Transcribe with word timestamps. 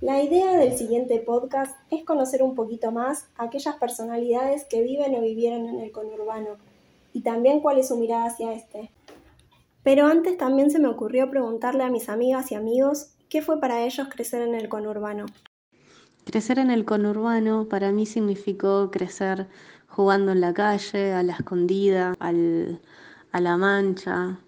La 0.00 0.22
idea 0.22 0.56
del 0.58 0.76
siguiente 0.76 1.18
podcast 1.20 1.76
es 1.90 2.04
conocer 2.04 2.42
un 2.42 2.54
poquito 2.54 2.90
más 2.90 3.28
a 3.36 3.44
aquellas 3.44 3.76
personalidades 3.76 4.64
que 4.64 4.82
viven 4.82 5.14
o 5.14 5.22
vivieron 5.22 5.66
en 5.66 5.80
el 5.80 5.92
conurbano 5.92 6.58
y 7.12 7.22
también 7.22 7.60
cuál 7.60 7.78
es 7.78 7.88
su 7.88 7.96
mirada 7.96 8.26
hacia 8.26 8.52
este. 8.52 8.90
Pero 9.82 10.06
antes 10.06 10.36
también 10.36 10.70
se 10.70 10.78
me 10.78 10.88
ocurrió 10.88 11.30
preguntarle 11.30 11.84
a 11.84 11.90
mis 11.90 12.08
amigas 12.08 12.50
y 12.50 12.54
amigos 12.54 13.14
qué 13.28 13.40
fue 13.40 13.60
para 13.60 13.84
ellos 13.84 14.08
crecer 14.10 14.42
en 14.42 14.54
el 14.54 14.68
conurbano. 14.68 15.26
Crecer 16.24 16.58
en 16.58 16.70
el 16.70 16.84
conurbano 16.84 17.68
para 17.68 17.92
mí 17.92 18.04
significó 18.04 18.90
crecer 18.90 19.48
jugando 19.86 20.32
en 20.32 20.40
la 20.40 20.52
calle, 20.52 21.12
a 21.12 21.22
la 21.22 21.34
escondida, 21.34 22.14
a 22.18 23.40
la 23.40 23.56
mancha, 23.56 24.40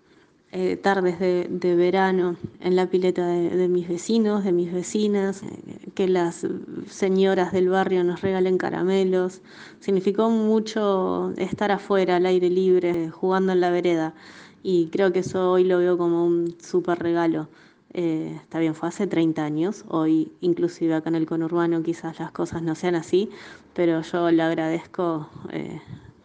eh, 0.52 0.76
tardes 0.76 1.18
de, 1.18 1.74
verano 1.74 2.36
en 2.60 2.76
la 2.76 2.88
pileta 2.88 3.26
de, 3.26 3.68
mis 3.68 3.88
vecinos, 3.88 4.44
de 4.44 4.52
mis 4.52 4.72
vecinas, 4.72 5.42
eh, 5.42 5.90
que 5.94 6.08
las 6.08 6.46
señoras 6.88 7.52
del 7.52 7.68
barrio 7.68 8.04
nos 8.04 8.20
regalen 8.20 8.56
caramelos. 8.56 9.42
Significó 9.80 10.30
mucho 10.30 11.32
estar 11.36 11.72
afuera, 11.72 12.16
al 12.16 12.26
aire 12.26 12.48
libre, 12.48 13.10
jugando 13.10 13.52
en 13.52 13.60
la 13.60 13.70
vereda. 13.70 14.14
Y 14.62 14.86
creo 14.88 15.12
que 15.12 15.18
eso 15.20 15.52
hoy 15.52 15.64
lo 15.64 15.78
veo 15.78 15.98
como 15.98 16.24
un 16.24 16.54
súper 16.60 17.00
regalo. 17.00 17.48
Eh, 17.92 18.38
está 18.40 18.58
bien, 18.60 18.74
fue 18.74 18.88
hace 18.88 19.06
30 19.06 19.44
años, 19.44 19.84
hoy 19.88 20.32
inclusive 20.40 20.94
acá 20.94 21.08
en 21.08 21.14
el 21.16 21.26
conurbano 21.26 21.82
quizás 21.82 22.18
las 22.18 22.30
cosas 22.30 22.62
no 22.62 22.74
sean 22.74 22.94
así, 22.94 23.30
pero 23.74 24.02
yo 24.02 24.30
le 24.30 24.42
agradezco 24.42 25.30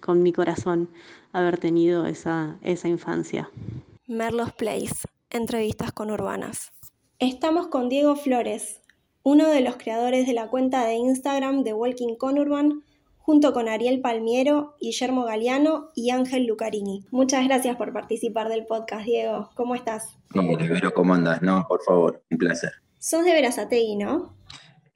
con 0.02 0.22
mi 0.22 0.34
corazón 0.34 0.90
haber 1.34 1.58
tenido 1.58 2.06
esa, 2.06 2.58
esa 2.62 2.90
infancia. 2.90 3.50
Merlos 4.12 4.52
Place, 4.52 5.08
entrevistas 5.30 5.94
con 5.94 6.12
urbanas. 6.12 6.74
Estamos 7.18 7.68
con 7.68 7.88
Diego 7.88 8.18
Flores, 8.18 8.82
uno 9.24 9.48
de 9.48 9.62
los 9.62 9.78
creadores 9.78 10.28
de 10.28 10.34
la 10.34 10.50
cuenta 10.50 10.86
de 10.86 10.96
Instagram 10.96 11.64
de 11.64 11.72
Walking 11.72 12.16
Conurban, 12.16 12.84
junto 13.20 13.54
con 13.54 13.70
Ariel 13.70 14.02
Palmiero, 14.02 14.76
Guillermo 14.82 15.24
Galeano 15.24 15.92
y 15.96 16.10
Ángel 16.10 16.46
Lucarini. 16.46 17.06
Muchas 17.10 17.46
gracias 17.46 17.78
por 17.78 17.94
participar 17.94 18.50
del 18.50 18.66
podcast, 18.66 19.06
Diego. 19.06 19.50
¿Cómo 19.56 19.76
estás? 19.76 20.18
No, 20.36 20.44
¿cómo 20.94 21.14
andas? 21.14 21.42
No, 21.42 21.66
por 21.70 21.82
favor, 21.82 22.22
un 22.30 22.38
placer. 22.38 22.74
Sos 23.00 23.24
de 23.24 23.32
Verazategui, 23.32 23.96
¿no? 23.96 24.36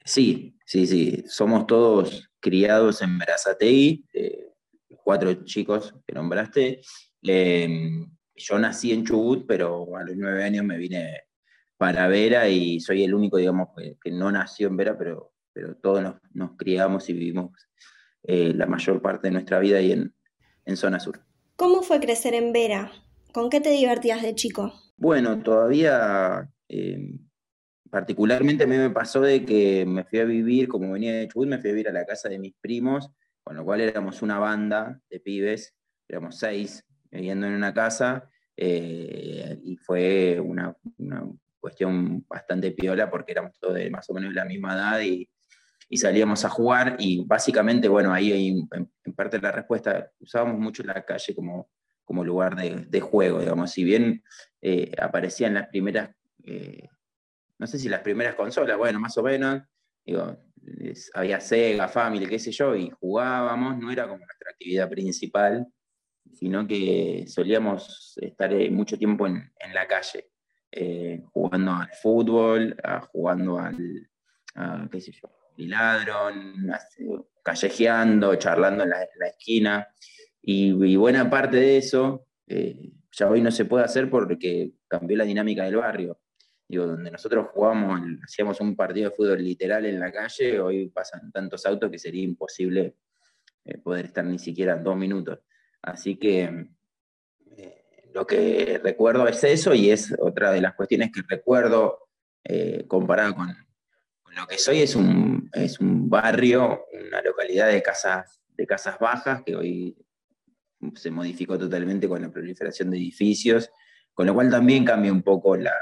Sí, 0.04 0.58
sí, 0.66 0.86
sí. 0.88 1.24
Somos 1.30 1.68
todos 1.68 2.30
criados 2.42 3.02
en 3.02 3.18
Verazategui, 3.18 4.04
eh, 4.12 4.50
cuatro 5.06 5.46
chicos 5.46 5.96
que 6.06 6.14
nombraste. 6.14 6.82
Eh, 7.24 8.06
yo 8.36 8.60
nací 8.60 8.92
en 8.92 9.06
Chubut, 9.06 9.46
pero 9.48 9.96
a 9.96 10.04
los 10.04 10.16
nueve 10.16 10.44
años 10.44 10.66
me 10.66 10.78
vine 10.78 11.24
para 11.78 12.08
Vera 12.08 12.48
y 12.50 12.80
soy 12.80 13.04
el 13.04 13.14
único, 13.14 13.38
digamos, 13.38 13.70
que, 14.02 14.12
no 14.12 14.32
nació 14.32 14.68
en 14.68 14.78
Vera, 14.78 14.98
pero, 14.98 15.34
pero 15.54 15.76
todos 15.76 16.04
nos, 16.34 16.52
criamos 16.58 17.10
y 17.10 17.14
vivimos 17.14 17.52
eh, 18.24 18.54
la 18.54 18.66
mayor 18.66 19.02
parte 19.02 19.28
de 19.28 19.32
nuestra 19.32 19.60
vida 19.60 19.78
ahí 19.78 19.92
en, 19.92 20.14
en 20.66 20.78
zona 20.78 21.00
sur. 21.00 21.20
¿Cómo 21.56 21.82
fue 21.82 22.00
crecer 22.00 22.34
en 22.34 22.52
Vera? 22.52 22.92
¿Con 23.34 23.50
qué 23.50 23.62
te 23.62 23.70
divertías 23.70 24.22
de 24.22 24.36
chico? 24.36 24.74
Bueno, 24.98 25.42
todavía, 25.42 26.50
eh, 26.70 27.18
particularmente 27.90 28.64
a 28.64 28.68
mí 28.68 28.78
me 28.78 28.90
pasó 28.90 29.22
de 29.22 29.46
que 29.46 29.86
me 29.86 30.04
fui 30.06 30.20
a 30.20 30.26
vivir, 30.26 30.68
como 30.68 30.94
venía 30.94 31.14
de 31.14 31.28
Chubut, 31.28 31.48
me 31.48 31.60
fui 31.60 31.70
a 31.70 31.74
vivir 31.74 31.90
a 31.90 31.94
la 31.94 32.06
casa 32.06 32.30
de 32.30 32.40
mis 32.40 32.54
primos, 32.62 33.10
con 33.44 33.56
lo 33.56 33.64
cual 33.64 33.82
éramos 33.82 34.22
una 34.22 34.40
banda 34.40 35.00
de 35.10 35.20
pibes, 35.20 35.76
éramos 36.08 36.38
seis, 36.38 36.86
viviendo 37.12 37.48
en 37.48 37.54
una 37.54 37.74
casa 37.74 38.30
eh, 38.58 39.60
y 39.64 39.76
fue 39.78 40.40
una, 40.40 40.76
cuestión 41.60 42.24
bastante 42.28 42.72
piola 42.72 43.10
porque 43.10 43.32
éramos 43.32 43.60
todos 43.60 43.74
de 43.74 43.90
más 43.90 44.08
o 44.10 44.14
menos 44.14 44.34
la 44.34 44.46
misma 44.46 44.76
edad 44.76 45.02
y, 45.02 45.30
salíamos 45.98 46.44
a 46.44 46.50
jugar 46.50 46.98
y 47.00 47.24
básicamente, 47.26 47.88
bueno, 47.88 48.12
ahí 48.12 48.68
en, 48.70 49.14
parte 49.16 49.38
de 49.38 49.44
la 49.44 49.52
respuesta 49.54 50.12
usábamos 50.20 50.60
mucho 50.60 50.84
la 50.84 51.06
calle 51.06 51.34
como, 51.34 51.70
como 52.04 52.24
lugar 52.24 52.56
de, 52.56 53.00
juego, 53.00 53.40
digamos, 53.40 53.72
si 53.72 53.86
bien 53.86 54.22
eh, 54.62 54.92
aparecían 55.02 55.54
las 55.54 55.68
primeras, 55.68 56.10
eh, 56.44 56.90
no 57.58 57.66
sé 57.66 57.80
si 57.80 57.88
las 57.88 58.02
primeras 58.02 58.36
consolas, 58.36 58.78
bueno, 58.78 59.00
más 59.00 59.18
o 59.18 59.24
menos, 59.24 59.64
había 61.14 61.40
Sega, 61.40 61.88
Family, 61.88 62.26
qué 62.28 62.40
sé 62.40 62.52
yo, 62.52 62.76
y 62.76 62.90
jugábamos, 62.90 63.78
no 63.78 63.92
era 63.92 64.04
como 64.04 64.26
nuestra 64.26 64.52
actividad 64.52 64.90
principal, 64.90 65.66
sino 66.34 66.68
que 66.68 67.26
solíamos 67.28 68.18
estar 68.22 68.52
eh, 68.54 68.70
mucho 68.70 68.98
tiempo 68.98 69.28
en, 69.28 69.52
la 69.74 69.88
calle, 69.88 70.32
eh, 70.72 71.24
jugando 71.32 71.72
al 71.72 71.90
fútbol, 71.94 72.76
jugando 73.12 73.60
al, 73.60 74.10
qué 74.92 75.02
sé 75.02 75.12
yo, 75.12 75.30
ladrón, 75.58 76.70
callejeando, 77.44 78.36
charlando 78.36 78.84
en 78.84 78.90
la, 78.90 79.28
esquina. 79.28 79.88
Y, 80.42 80.96
buena 80.96 81.30
parte 81.30 81.58
de 81.58 81.78
eso 81.78 82.28
eh, 82.48 82.92
ya 83.12 83.30
hoy 83.30 83.42
no 83.42 83.50
se 83.52 83.66
puede 83.66 83.86
hacer 83.86 84.10
porque 84.10 84.74
cambió 84.88 85.18
la 85.18 85.24
dinámica 85.24 85.64
del 85.64 85.78
barrio. 85.78 86.20
Digo, 86.68 86.88
donde 86.88 87.12
nosotros 87.12 87.48
jugábamos, 87.54 88.02
hacíamos 88.24 88.60
un 88.60 88.76
partido 88.76 89.10
de 89.10 89.16
fútbol 89.16 89.44
literal 89.44 89.86
en 89.86 90.00
la 90.00 90.12
calle, 90.12 90.60
hoy 90.60 90.90
pasan 90.90 91.32
tantos 91.32 91.66
autos 91.66 91.92
que 91.92 92.00
sería 92.00 92.24
imposible 92.24 92.96
poder 93.84 94.06
estar 94.06 94.26
ni 94.26 94.40
siquiera 94.40 94.76
dos 94.76 94.98
minutos. 94.98 95.40
Así 95.86 96.18
que 96.18 96.68
eh, 97.58 97.86
lo 98.12 98.26
que 98.26 98.82
recuerdo 98.84 99.28
es 99.28 99.44
eso 99.44 99.76
y 99.76 99.92
es 99.92 100.16
otra 100.20 100.52
de 100.52 100.60
las 100.60 100.74
cuestiones 100.74 101.12
que 101.12 101.22
recuerdo 101.28 102.10
eh, 102.44 102.86
comparado 102.88 103.36
con, 103.36 103.56
lo 104.36 104.48
que 104.48 104.58
soy, 104.58 104.82
es 104.82 104.96
un, 104.96 105.50
es 105.54 105.80
un 105.80 106.10
barrio, 106.10 106.86
una 106.92 107.22
localidad 107.22 107.68
de 107.68 107.82
casas, 107.84 108.42
de 108.50 108.66
casas 108.66 109.00
bajas 109.00 109.44
que 109.46 109.56
hoy 109.56 109.96
se 110.96 111.12
modificó 111.12 111.58
totalmente 111.58 112.10
con 112.10 112.22
la 112.22 112.32
proliferación 112.32 112.90
de 112.90 112.98
edificios, 112.98 113.70
con 114.14 114.26
lo 114.26 114.34
cual 114.34 114.50
también 114.50 114.84
cambia 114.84 115.14
un 115.14 115.22
poco 115.22 115.56
la, 115.56 115.74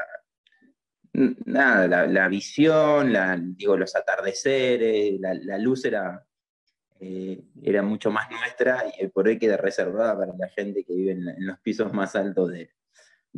nada, 1.46 2.06
la, 2.06 2.28
visión, 2.28 3.16
digo, 3.56 3.78
los 3.78 3.96
atardeceres, 3.96 5.20
la 5.20 5.58
luz 5.58 5.86
era 5.86 6.24
eh, 7.06 7.44
era 7.62 7.84
mucho 7.84 8.12
más 8.12 8.32
nuestra 8.32 8.86
y 8.98 9.08
por 9.10 9.28
hoy 9.28 9.38
queda 9.38 9.58
reservada 9.58 10.18
para 10.18 10.34
la 10.38 10.48
gente 10.48 10.86
que 10.86 10.94
vive 10.94 11.12
en, 11.12 11.46
los 11.46 11.60
pisos 11.60 11.92
más 11.92 12.16
altos 12.16 12.50
de, 12.50 12.70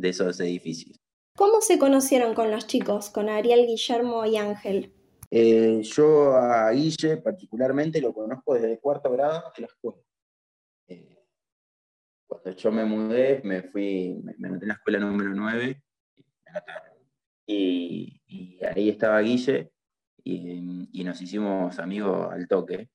esos 0.00 0.38
edificios. 0.38 1.00
¿Cómo 1.34 1.60
se 1.60 1.76
conocieron 1.76 2.34
con 2.34 2.52
los 2.52 2.68
chicos, 2.68 3.10
con 3.10 3.28
Ariel, 3.28 3.66
Guillermo 3.66 4.24
y 4.24 4.36
Ángel? 4.36 4.94
Eh, 5.32 5.80
yo 5.82 6.36
a 6.36 6.70
Guille 6.70 7.16
particularmente 7.16 8.00
lo 8.00 8.14
conozco 8.14 8.54
desde 8.54 8.74
el 8.74 8.78
cuarto 8.78 9.10
grado 9.10 9.50
de 9.56 9.62
la 9.62 9.66
escuela. 9.66 9.98
Eh, 10.86 11.18
cuando 12.28 12.52
yo 12.52 12.70
me 12.70 12.84
mudé, 12.84 13.40
me 13.42 13.64
fui, 13.64 14.16
me, 14.22 14.48
metí 14.48 14.62
en 14.62 14.68
la 14.68 14.74
escuela 14.74 15.00
número 15.00 15.30
9 15.34 15.82
y, 17.46 18.22
y 18.28 18.64
ahí 18.64 18.90
estaba 18.90 19.20
Guille 19.22 19.72
y, 20.22 20.88
y, 20.92 21.02
nos 21.02 21.20
hicimos 21.20 21.80
amigos 21.80 22.32
al 22.32 22.46
toque 22.46 22.90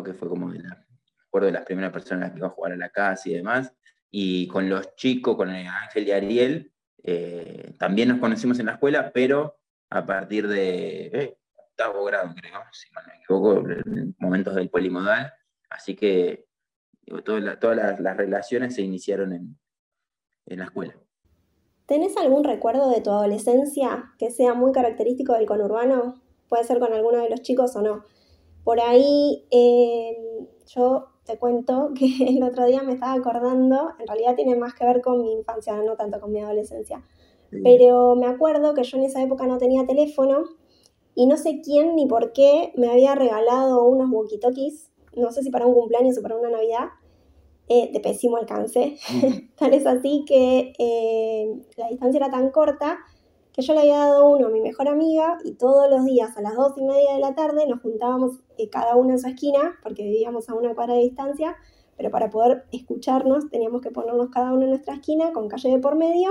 que 0.00 0.14
fue 0.14 0.28
como 0.28 0.50
de 0.52 0.60
la, 0.60 0.86
acuerdo 1.26 1.46
de 1.46 1.52
las 1.52 1.64
primeras 1.64 1.92
personas 1.92 2.30
que 2.30 2.38
iba 2.38 2.46
a 2.46 2.50
jugar 2.50 2.72
a 2.72 2.76
la 2.76 2.90
casa 2.90 3.28
y 3.28 3.34
demás. 3.34 3.72
Y 4.10 4.46
con 4.48 4.68
los 4.68 4.94
chicos, 4.96 5.36
con 5.36 5.48
Ángel 5.48 6.06
y 6.06 6.12
Ariel, 6.12 6.72
eh, 7.02 7.74
también 7.78 8.08
nos 8.08 8.18
conocimos 8.18 8.58
en 8.58 8.66
la 8.66 8.72
escuela, 8.72 9.10
pero 9.12 9.58
a 9.90 10.04
partir 10.04 10.46
de 10.46 11.38
octavo 11.54 12.04
grado, 12.04 12.34
creo, 12.34 12.60
si 12.70 12.88
no 12.92 13.00
me 13.06 13.16
equivoco, 13.16 13.68
en 13.68 14.14
momentos 14.18 14.54
del 14.54 14.68
polimodal. 14.68 15.32
Así 15.70 15.96
que 15.96 16.46
todas 17.24 17.42
las, 17.42 18.16
relaciones 18.16 18.74
se 18.74 18.82
iniciaron 18.82 19.32
en, 19.32 19.58
en 20.46 20.58
la 20.58 20.66
escuela. 20.66 20.94
¿Tenés 21.86 22.16
algún 22.16 22.44
recuerdo 22.44 22.90
de 22.90 23.00
tu 23.00 23.10
adolescencia 23.10 24.12
que 24.18 24.30
sea 24.30 24.54
muy 24.54 24.72
característico 24.72 25.32
del 25.32 25.46
conurbano? 25.46 26.22
Puede 26.48 26.64
ser 26.64 26.78
con 26.78 26.92
alguno 26.92 27.18
de 27.18 27.30
los 27.30 27.42
chicos 27.42 27.74
o 27.76 27.82
no. 27.82 28.04
Por 28.64 28.80
ahí 28.80 29.44
em, 29.50 30.46
yo 30.66 31.08
te 31.24 31.38
cuento 31.38 31.90
que 31.98 32.06
el 32.28 32.42
otro 32.42 32.66
día 32.66 32.82
me 32.82 32.94
estaba 32.94 33.14
acordando, 33.14 33.90
en 33.98 34.06
realidad 34.06 34.34
tiene 34.34 34.56
más 34.56 34.74
que 34.74 34.84
ver 34.84 35.00
con 35.00 35.22
mi 35.22 35.32
infancia, 35.32 35.74
no 35.82 35.96
tanto 35.96 36.20
con 36.20 36.32
mi 36.32 36.40
adolescencia, 36.40 37.04
pero 37.62 38.14
me 38.14 38.26
acuerdo 38.26 38.72
que 38.72 38.82
yo 38.82 38.96
en 38.96 39.04
esa 39.04 39.22
época 39.22 39.46
no 39.46 39.58
tenía 39.58 39.84
teléfono 39.84 40.44
y 41.14 41.26
no 41.26 41.36
sé 41.36 41.60
quién 41.62 41.96
ni 41.96 42.06
por 42.06 42.32
qué 42.32 42.72
me 42.76 42.88
había 42.88 43.14
regalado 43.14 43.84
unos 43.84 44.08
walkie-talkies, 44.10 44.88
no 45.14 45.30
sé 45.32 45.42
si 45.42 45.50
para 45.50 45.66
un 45.66 45.74
cumpleaños 45.74 46.16
o 46.16 46.22
para 46.22 46.38
una 46.38 46.48
Navidad, 46.48 46.88
eh, 47.68 47.90
de 47.92 48.00
pésimo 48.00 48.36
alcance. 48.36 48.96
Tal 49.56 49.74
es 49.74 49.86
así 49.86 50.24
que 50.26 50.72
eh, 50.78 51.46
la 51.76 51.88
distancia 51.88 52.18
era 52.18 52.30
tan 52.30 52.50
corta 52.50 52.98
que 53.52 53.62
yo 53.62 53.74
le 53.74 53.80
había 53.80 53.98
dado 53.98 54.28
uno 54.28 54.46
a 54.46 54.50
mi 54.50 54.60
mejor 54.60 54.88
amiga 54.88 55.38
y 55.44 55.54
todos 55.54 55.90
los 55.90 56.04
días 56.04 56.36
a 56.36 56.42
las 56.42 56.54
dos 56.54 56.72
y 56.76 56.84
media 56.84 57.14
de 57.14 57.20
la 57.20 57.34
tarde 57.34 57.66
nos 57.66 57.82
juntábamos 57.82 58.40
eh, 58.58 58.68
cada 58.70 58.96
uno 58.96 59.10
en 59.10 59.18
su 59.18 59.28
esquina, 59.28 59.74
porque 59.82 60.02
vivíamos 60.02 60.48
a 60.48 60.54
una 60.54 60.74
cuadra 60.74 60.94
de 60.94 61.00
distancia, 61.00 61.56
pero 61.96 62.10
para 62.10 62.30
poder 62.30 62.64
escucharnos 62.72 63.50
teníamos 63.50 63.82
que 63.82 63.90
ponernos 63.90 64.30
cada 64.30 64.52
uno 64.52 64.62
en 64.62 64.70
nuestra 64.70 64.94
esquina 64.94 65.32
con 65.32 65.48
calle 65.48 65.70
de 65.70 65.78
por 65.78 65.96
medio 65.96 66.30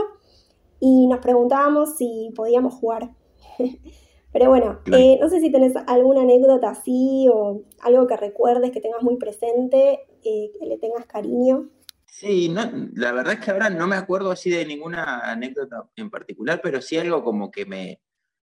y 0.79 1.07
nos 1.07 1.19
preguntábamos 1.19 1.95
si 1.95 2.33
podíamos 2.35 2.73
jugar. 2.73 3.11
Pero 4.33 4.49
bueno, 4.49 4.79
eh, 4.93 5.17
no 5.19 5.29
sé 5.29 5.41
si 5.41 5.51
tenés 5.51 5.73
alguna 5.87 6.21
anécdota 6.21 6.69
así 6.69 7.27
o 7.27 7.63
algo 7.81 8.07
que 8.07 8.15
recuerdes, 8.15 8.71
que 8.71 8.79
tengas 8.79 9.03
muy 9.03 9.17
presente, 9.17 10.05
eh, 10.23 10.51
que 10.57 10.65
le 10.65 10.77
tengas 10.77 11.05
cariño. 11.05 11.69
Sí, 12.21 12.49
no, 12.49 12.61
la 12.93 13.11
verdad 13.13 13.33
es 13.33 13.39
que 13.39 13.49
ahora 13.49 13.71
no 13.71 13.87
me 13.87 13.95
acuerdo 13.95 14.29
así 14.29 14.51
de 14.51 14.63
ninguna 14.63 15.21
anécdota 15.31 15.89
en 15.95 16.11
particular, 16.11 16.61
pero 16.61 16.79
sí 16.79 16.95
algo 16.97 17.23
como 17.23 17.49
que 17.49 17.65
me, 17.65 17.99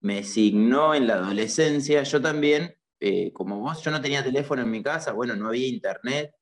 me 0.00 0.22
signó 0.24 0.94
en 0.94 1.06
la 1.06 1.14
adolescencia. 1.14 2.02
Yo 2.02 2.20
también, 2.20 2.76
eh, 3.00 3.32
como 3.32 3.60
vos, 3.60 3.82
yo 3.82 3.90
no 3.90 4.02
tenía 4.02 4.22
teléfono 4.22 4.60
en 4.60 4.70
mi 4.70 4.82
casa, 4.82 5.12
bueno, 5.12 5.34
no 5.36 5.48
había 5.48 5.68
internet, 5.68 6.34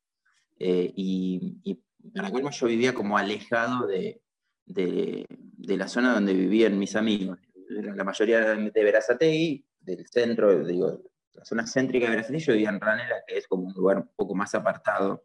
y, 0.59 1.59
y 1.62 1.81
para 2.15 2.31
colmo 2.31 2.50
yo 2.50 2.67
vivía 2.67 2.93
como 2.93 3.17
alejado 3.17 3.87
de, 3.87 4.21
de, 4.67 5.25
de 5.31 5.76
la 5.76 5.88
zona 5.88 6.12
donde 6.12 6.35
vivían 6.35 6.79
mis 6.79 6.97
amigos 6.97 7.38
la 7.71 8.05
mayoría 8.05 8.55
de 8.55 8.85
Verazategui, 8.85 9.65
del 9.81 10.06
centro, 10.09 10.65
digo, 10.65 11.03
la 11.33 11.44
zona 11.44 11.67
céntrica 11.67 12.06
de 12.06 12.11
Verazategui, 12.11 12.44
yo 12.44 12.53
vivía 12.53 12.71
en 12.71 12.81
Ranela, 12.81 13.23
que 13.26 13.38
es 13.38 13.47
como 13.47 13.69
un 13.69 13.73
lugar 13.73 13.99
un 13.99 14.11
poco 14.17 14.35
más 14.35 14.55
apartado, 14.55 15.25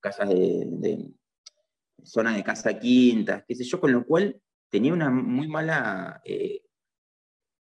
casas 0.00 0.28
de, 0.28 1.06
zona 2.04 2.34
de 2.36 2.44
casa 2.44 2.78
quinta, 2.78 3.44
qué 3.46 3.54
sé 3.54 3.64
yo, 3.64 3.80
con 3.80 3.92
lo 3.92 4.04
cual 4.04 4.40
tenía 4.68 4.92
una 4.92 5.10
muy 5.10 5.48
mala 5.48 6.20
eh, 6.24 6.62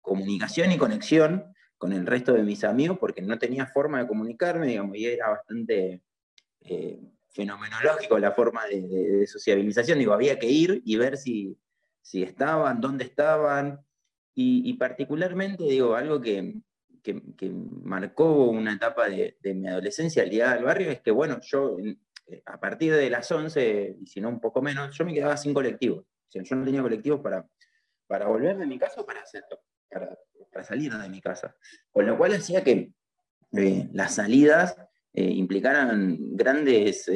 comunicación 0.02 0.72
y 0.72 0.78
conexión 0.78 1.54
con 1.78 1.94
el 1.94 2.06
resto 2.06 2.34
de 2.34 2.44
mis 2.44 2.64
amigos 2.64 2.98
porque 3.00 3.22
no 3.22 3.38
tenía 3.38 3.66
forma 3.66 4.00
de 4.00 4.08
comunicarme, 4.08 4.68
digamos, 4.68 4.96
y 4.96 5.06
era 5.06 5.30
bastante 5.30 6.02
eh, 6.62 7.00
fenomenológico 7.34 8.18
la 8.20 8.32
forma 8.32 8.66
de, 8.66 9.26
sociabilización, 9.28 10.00
digo, 10.00 10.14
había 10.14 10.40
que 10.40 10.48
ir 10.48 10.82
y 10.86 10.96
ver 10.98 11.18
si, 11.18 11.58
si 12.02 12.24
estaban, 12.24 12.80
dónde 12.80 13.06
estaban, 13.06 13.84
y, 14.36 14.74
particularmente, 14.74 15.64
digo, 15.64 15.96
algo 15.96 16.20
que, 16.20 16.56
marcó 17.84 18.50
una 18.50 18.74
etapa 18.74 19.10
de, 19.10 19.38
mi 19.54 19.68
adolescencia 19.68 20.26
ligada 20.26 20.54
al 20.54 20.64
barrio 20.64 20.90
es 20.90 21.02
que, 21.02 21.12
bueno, 21.12 21.40
yo 21.42 21.78
a 22.46 22.60
partir 22.60 22.94
de 22.94 23.10
las 23.10 23.32
11, 23.32 23.98
y 24.02 24.06
si 24.08 24.22
no 24.22 24.30
un 24.30 24.40
poco 24.40 24.62
menos, 24.62 24.96
yo 24.96 25.06
me 25.06 25.14
quedaba 25.14 25.38
sin 25.38 25.54
colectivos. 25.54 26.00
O 26.00 26.32
sea, 26.32 26.44
yo 26.44 26.56
no 26.56 26.66
tenía 26.66 26.82
colectivos 26.82 27.22
para, 27.22 27.46
para 28.08 28.28
volver 28.28 28.58
de 28.58 28.66
mi 28.66 28.78
casa 28.80 29.02
o 29.02 29.06
para, 29.06 29.22
hacer, 29.22 29.44
para, 29.90 30.64
salir 30.64 30.94
de 30.94 31.10
mi 31.10 31.22
casa. 31.22 31.56
Con 31.92 32.06
lo 32.06 32.18
cual 32.18 32.34
hacía 32.34 32.64
que 32.64 32.92
eh, 33.52 33.90
las 33.94 34.16
salidas 34.16 34.76
eh, 35.14 35.24
implicaran 35.24 36.18
grandes, 36.36 37.12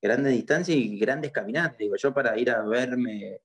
grandes 0.00 0.32
distancias 0.32 0.76
y 0.76 0.98
grandes 0.98 1.32
caminatas. 1.32 1.78
Digo, 1.78 1.96
yo 1.96 2.14
para 2.14 2.38
ir 2.38 2.50
a 2.50 2.62
verme, 2.62 3.40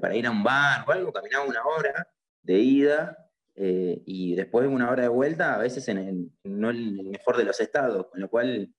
para 0.00 0.16
ir 0.16 0.26
a 0.26 0.30
un 0.30 0.42
bar 0.42 0.84
o 0.86 0.92
algo, 0.92 1.12
caminaba 1.12 1.44
una 1.44 1.64
hora 1.64 2.08
de 2.42 2.58
ida 2.58 3.28
eh, 3.60 4.02
y 4.06 4.36
después 4.36 4.68
una 4.68 4.88
hora 4.88 5.02
de 5.02 5.08
vuelta, 5.08 5.54
a 5.54 5.58
veces 5.58 5.88
en 5.88 5.98
el, 5.98 6.30
no 6.44 6.70
el 6.70 7.02
mejor 7.02 7.36
de 7.36 7.44
los 7.44 7.58
estados, 7.58 8.06
con 8.06 8.20
lo 8.20 8.30
cual, 8.30 8.72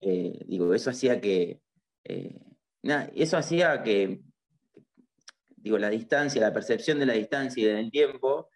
eh, 0.00 0.44
digo, 0.46 0.74
eso 0.74 0.90
hacía 0.90 1.20
que, 1.20 1.60
eh, 2.04 2.40
eso 3.14 3.36
hacía 3.36 3.82
que, 3.82 4.20
digo, 5.56 5.78
la 5.78 5.90
distancia, 5.90 6.40
la 6.40 6.52
percepción 6.52 6.98
de 6.98 7.06
la 7.06 7.12
distancia 7.14 7.62
y 7.62 7.66
del 7.66 7.90
tiempo 7.90 8.48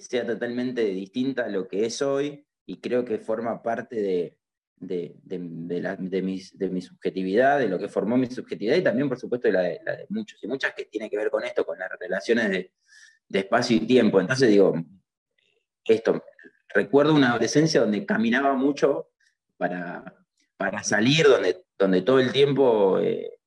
sea 0.00 0.26
totalmente 0.26 0.84
distinta 0.86 1.44
a 1.44 1.48
lo 1.48 1.68
que 1.68 1.86
es 1.86 2.02
hoy 2.02 2.44
y 2.66 2.80
creo 2.80 3.04
que 3.04 3.18
forma 3.18 3.62
parte 3.62 3.94
de, 3.94 4.38
de, 4.80 5.14
de, 5.22 6.22
mi 6.70 6.80
subjetividad, 6.80 7.58
de 7.60 7.68
lo 7.68 7.78
que 7.78 7.88
formó 7.88 8.16
mi 8.16 8.26
subjetividad 8.26 8.76
y 8.76 8.82
también, 8.82 9.08
por 9.08 9.18
supuesto, 9.18 9.48
de 9.48 9.52
la, 9.52 9.62
la 9.84 9.96
de 9.96 10.06
muchos 10.08 10.42
y 10.42 10.48
muchas 10.48 10.74
que 10.74 10.86
tiene 10.86 11.08
que 11.08 11.16
ver 11.16 11.30
con 11.30 11.44
esto, 11.44 11.64
con 11.64 11.78
las 11.78 11.90
relaciones 11.98 12.50
de, 12.50 12.72
de 13.28 13.38
espacio 13.38 13.76
y 13.76 13.80
tiempo. 13.80 14.20
Entonces 14.20 14.48
digo, 14.48 14.74
esto, 15.84 16.22
recuerdo 16.74 17.14
una 17.14 17.30
adolescencia 17.30 17.80
donde 17.80 18.04
caminaba 18.04 18.54
mucho 18.54 19.10
para, 19.56 20.14
para 20.58 20.82
salir, 20.82 21.26
donde, 21.26 21.64
donde 21.78 22.02
todo 22.02 22.18
el 22.18 22.32
tiempo 22.32 22.98
eh, 22.98 23.38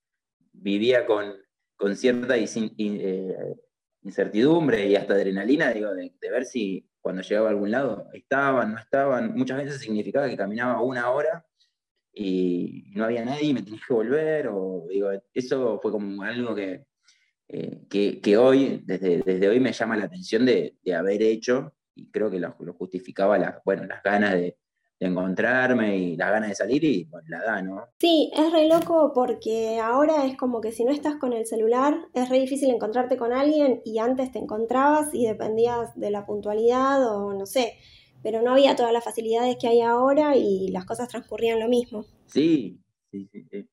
vivía 0.53 1.05
con, 1.05 1.35
con 1.75 1.95
cierta 1.95 2.37
eh, 2.37 3.55
incertidumbre 4.01 4.87
y 4.87 4.95
hasta 4.95 5.13
adrenalina, 5.13 5.71
digo, 5.73 5.93
de, 5.93 6.13
ver 6.21 6.45
si 6.45 6.89
cuando 7.01 7.21
llegaba 7.21 7.47
a 7.47 7.51
algún 7.51 7.69
lado 7.69 8.07
estaban, 8.13 8.73
no 8.73 8.79
estaban. 8.79 9.35
Muchas 9.35 9.57
veces 9.57 9.81
significaba 9.81 10.29
que 10.29 10.37
caminaba 10.37 10.81
una 10.81 11.11
hora 11.11 11.45
y 12.13 12.85
no 12.95 13.05
había 13.05 13.25
nadie 13.25 13.53
me 13.53 13.61
tenía 13.61 13.81
que 13.85 13.93
volver, 13.93 14.47
o 14.47 14.87
digo, 14.89 15.09
eso 15.33 15.79
fue 15.81 15.91
como 15.91 16.23
algo 16.23 16.55
que, 16.55 16.85
eh, 17.49 18.19
que, 18.21 18.37
hoy, 18.37 18.81
desde, 18.85 19.21
desde, 19.21 19.49
hoy 19.49 19.59
me 19.59 19.73
llama 19.73 19.97
la 19.97 20.05
atención 20.05 20.45
de, 20.45 20.77
haber 20.95 21.21
hecho, 21.21 21.73
y 21.95 22.09
creo 22.09 22.31
que 22.31 22.39
lo, 22.39 22.53
justificaba 22.73 23.37
la, 23.37 23.61
bueno, 23.65 23.85
las 23.85 24.01
ganas 24.01 24.33
de, 24.35 24.57
encontrarme 25.01 25.98
y 25.98 26.15
las 26.15 26.31
ganas 26.31 26.50
de 26.50 26.56
salir 26.56 26.83
y 26.83 27.06
bueno, 27.06 27.27
la 27.30 27.44
da, 27.44 27.62
¿no? 27.62 27.88
Sí, 28.00 28.31
es 28.36 28.51
re 28.51 28.68
loco 28.68 29.12
porque 29.13 29.80
ahora 29.80 30.25
es 30.25 30.38
como 30.38 30.62
que 30.62 30.71
si 30.71 30.83
no 30.83 30.92
estás 30.92 31.15
con 31.15 31.33
el 31.33 31.45
celular 31.45 31.98
es 32.13 32.30
re 32.30 32.39
difícil 32.39 32.69
encontrarte 32.69 33.18
con 33.18 33.33
alguien 33.33 33.81
y 33.83 33.98
antes 33.98 34.31
te 34.31 34.39
encontrabas 34.39 35.13
y 35.13 35.25
dependías 35.25 35.95
de 35.95 36.12
la 36.12 36.25
puntualidad 36.25 37.03
o 37.15 37.33
no 37.33 37.45
sé, 37.45 37.74
pero 38.21 38.42
no 38.42 38.51
había 38.51 38.75
todas 38.75 38.94
las 38.94 39.03
facilidades 39.03 39.57
que 39.57 39.68
hay 39.68 39.81
ahora 39.81 40.38
y 40.38 40.69
las 40.69 40.86
cosas 40.86 41.07
transcurrían 41.07 41.59
lo 41.59 41.68
mismo. 41.68 42.06
Sí, 42.27 42.80
sí, 43.12 43.27
sí. 43.31 43.45
sí. 43.50 43.68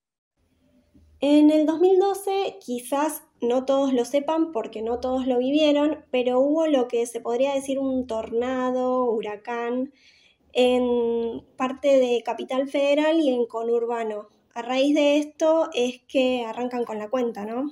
En 1.20 1.50
el 1.50 1.66
2012 1.66 2.58
quizás 2.64 3.24
no 3.40 3.64
todos 3.64 3.92
lo 3.92 4.04
sepan 4.04 4.52
porque 4.52 4.82
no 4.82 5.00
todos 5.00 5.26
lo 5.26 5.38
vivieron, 5.38 6.04
pero 6.12 6.38
hubo 6.38 6.68
lo 6.68 6.86
que 6.86 7.04
se 7.06 7.20
podría 7.20 7.54
decir 7.54 7.80
un 7.80 8.06
tornado, 8.06 9.04
huracán, 9.04 9.92
en 10.60 11.46
parte 11.56 12.00
de 12.00 12.20
Capital 12.24 12.68
Federal 12.68 13.20
y 13.20 13.32
en 13.32 13.46
conurbano. 13.46 14.28
A 14.54 14.62
raíz 14.62 14.92
de 14.92 15.18
esto 15.18 15.70
es 15.72 16.00
que 16.08 16.44
arrancan 16.44 16.84
con 16.84 16.98
la 16.98 17.08
cuenta, 17.08 17.44
¿no? 17.44 17.70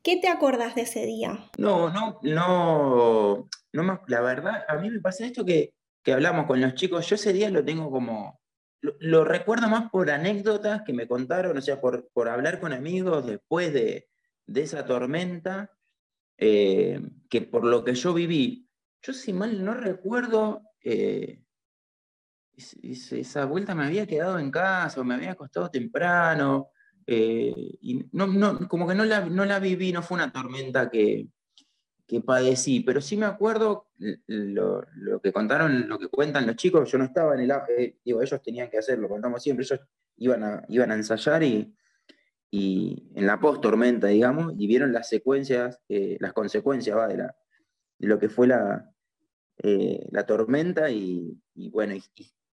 ¿Qué 0.00 0.16
te 0.16 0.28
acuerdas 0.28 0.76
de 0.76 0.82
ese 0.82 1.04
día? 1.04 1.50
No, 1.58 1.90
no, 1.90 2.20
no, 2.22 3.48
no 3.72 4.00
la 4.06 4.20
verdad, 4.20 4.64
a 4.68 4.76
mí 4.76 4.90
me 4.90 5.00
pasa 5.00 5.26
esto 5.26 5.44
que, 5.44 5.74
que 6.04 6.12
hablamos 6.12 6.46
con 6.46 6.60
los 6.60 6.74
chicos, 6.74 7.08
yo 7.08 7.16
ese 7.16 7.32
día 7.32 7.50
lo 7.50 7.64
tengo 7.64 7.90
como, 7.90 8.38
lo, 8.80 9.24
recuerdo 9.24 9.68
más 9.68 9.90
por 9.90 10.08
anécdotas 10.08 10.82
que 10.82 10.92
me 10.92 11.08
contaron, 11.08 11.58
o 11.58 11.60
sea, 11.60 11.80
por, 11.80 12.08
por 12.12 12.28
hablar 12.28 12.60
con 12.60 12.72
amigos 12.72 13.26
después 13.26 13.74
de, 13.74 14.06
de 14.46 14.62
esa 14.62 14.86
tormenta 14.86 15.72
eh, 16.38 17.00
que 17.28 17.42
por 17.42 17.64
lo 17.64 17.82
que 17.82 17.96
yo 17.96 18.14
viví. 18.14 18.68
Yo 19.02 19.12
si 19.12 19.32
mal 19.32 19.64
no 19.64 19.74
recuerdo, 19.74 20.62
eh, 20.84 21.40
esa 22.56 23.44
vuelta 23.44 23.74
me 23.74 23.84
había 23.84 24.06
quedado 24.06 24.38
en 24.38 24.50
casa, 24.50 25.02
me 25.04 25.14
había 25.14 25.32
acostado 25.32 25.70
temprano, 25.70 26.70
eh, 27.06 27.54
y 27.80 28.06
no, 28.12 28.26
no, 28.26 28.66
como 28.68 28.88
que 28.88 28.94
no 28.94 29.04
la, 29.04 29.26
no 29.26 29.44
la 29.44 29.58
viví, 29.58 29.92
no 29.92 30.02
fue 30.02 30.16
una 30.16 30.32
tormenta 30.32 30.90
que, 30.90 31.28
que 32.06 32.20
padecí, 32.20 32.80
pero 32.80 33.00
sí 33.00 33.16
me 33.16 33.26
acuerdo 33.26 33.88
lo, 34.26 34.84
lo, 34.94 35.20
que 35.20 35.32
contaron, 35.32 35.88
lo 35.88 35.98
que 35.98 36.08
cuentan 36.08 36.46
los 36.46 36.56
chicos, 36.56 36.90
yo 36.90 36.98
no 36.98 37.04
estaba 37.04 37.34
en 37.34 37.40
el, 37.40 37.96
digo, 38.04 38.22
ellos 38.22 38.42
tenían 38.42 38.70
que 38.70 38.78
hacerlo, 38.78 39.08
contamos 39.08 39.42
siempre, 39.42 39.64
ellos 39.64 39.80
iban 40.16 40.42
a, 40.42 40.64
iban 40.68 40.90
a 40.90 40.94
ensayar 40.94 41.42
y, 41.42 41.74
y 42.50 43.10
en 43.14 43.26
la 43.26 43.40
post-tormenta, 43.40 44.06
digamos, 44.06 44.54
y 44.56 44.66
vieron 44.66 44.92
las 44.92 45.08
secuencias, 45.08 45.80
eh, 45.88 46.16
las 46.20 46.32
consecuencias 46.32 46.96
de, 47.08 47.28
lo 47.98 48.18
que 48.18 48.28
fue 48.28 48.46
la, 48.46 48.90
eh, 49.58 50.06
la 50.10 50.24
tormenta 50.26 50.90
y, 50.90 51.40
bueno, 51.54 51.94
y, 51.94 52.02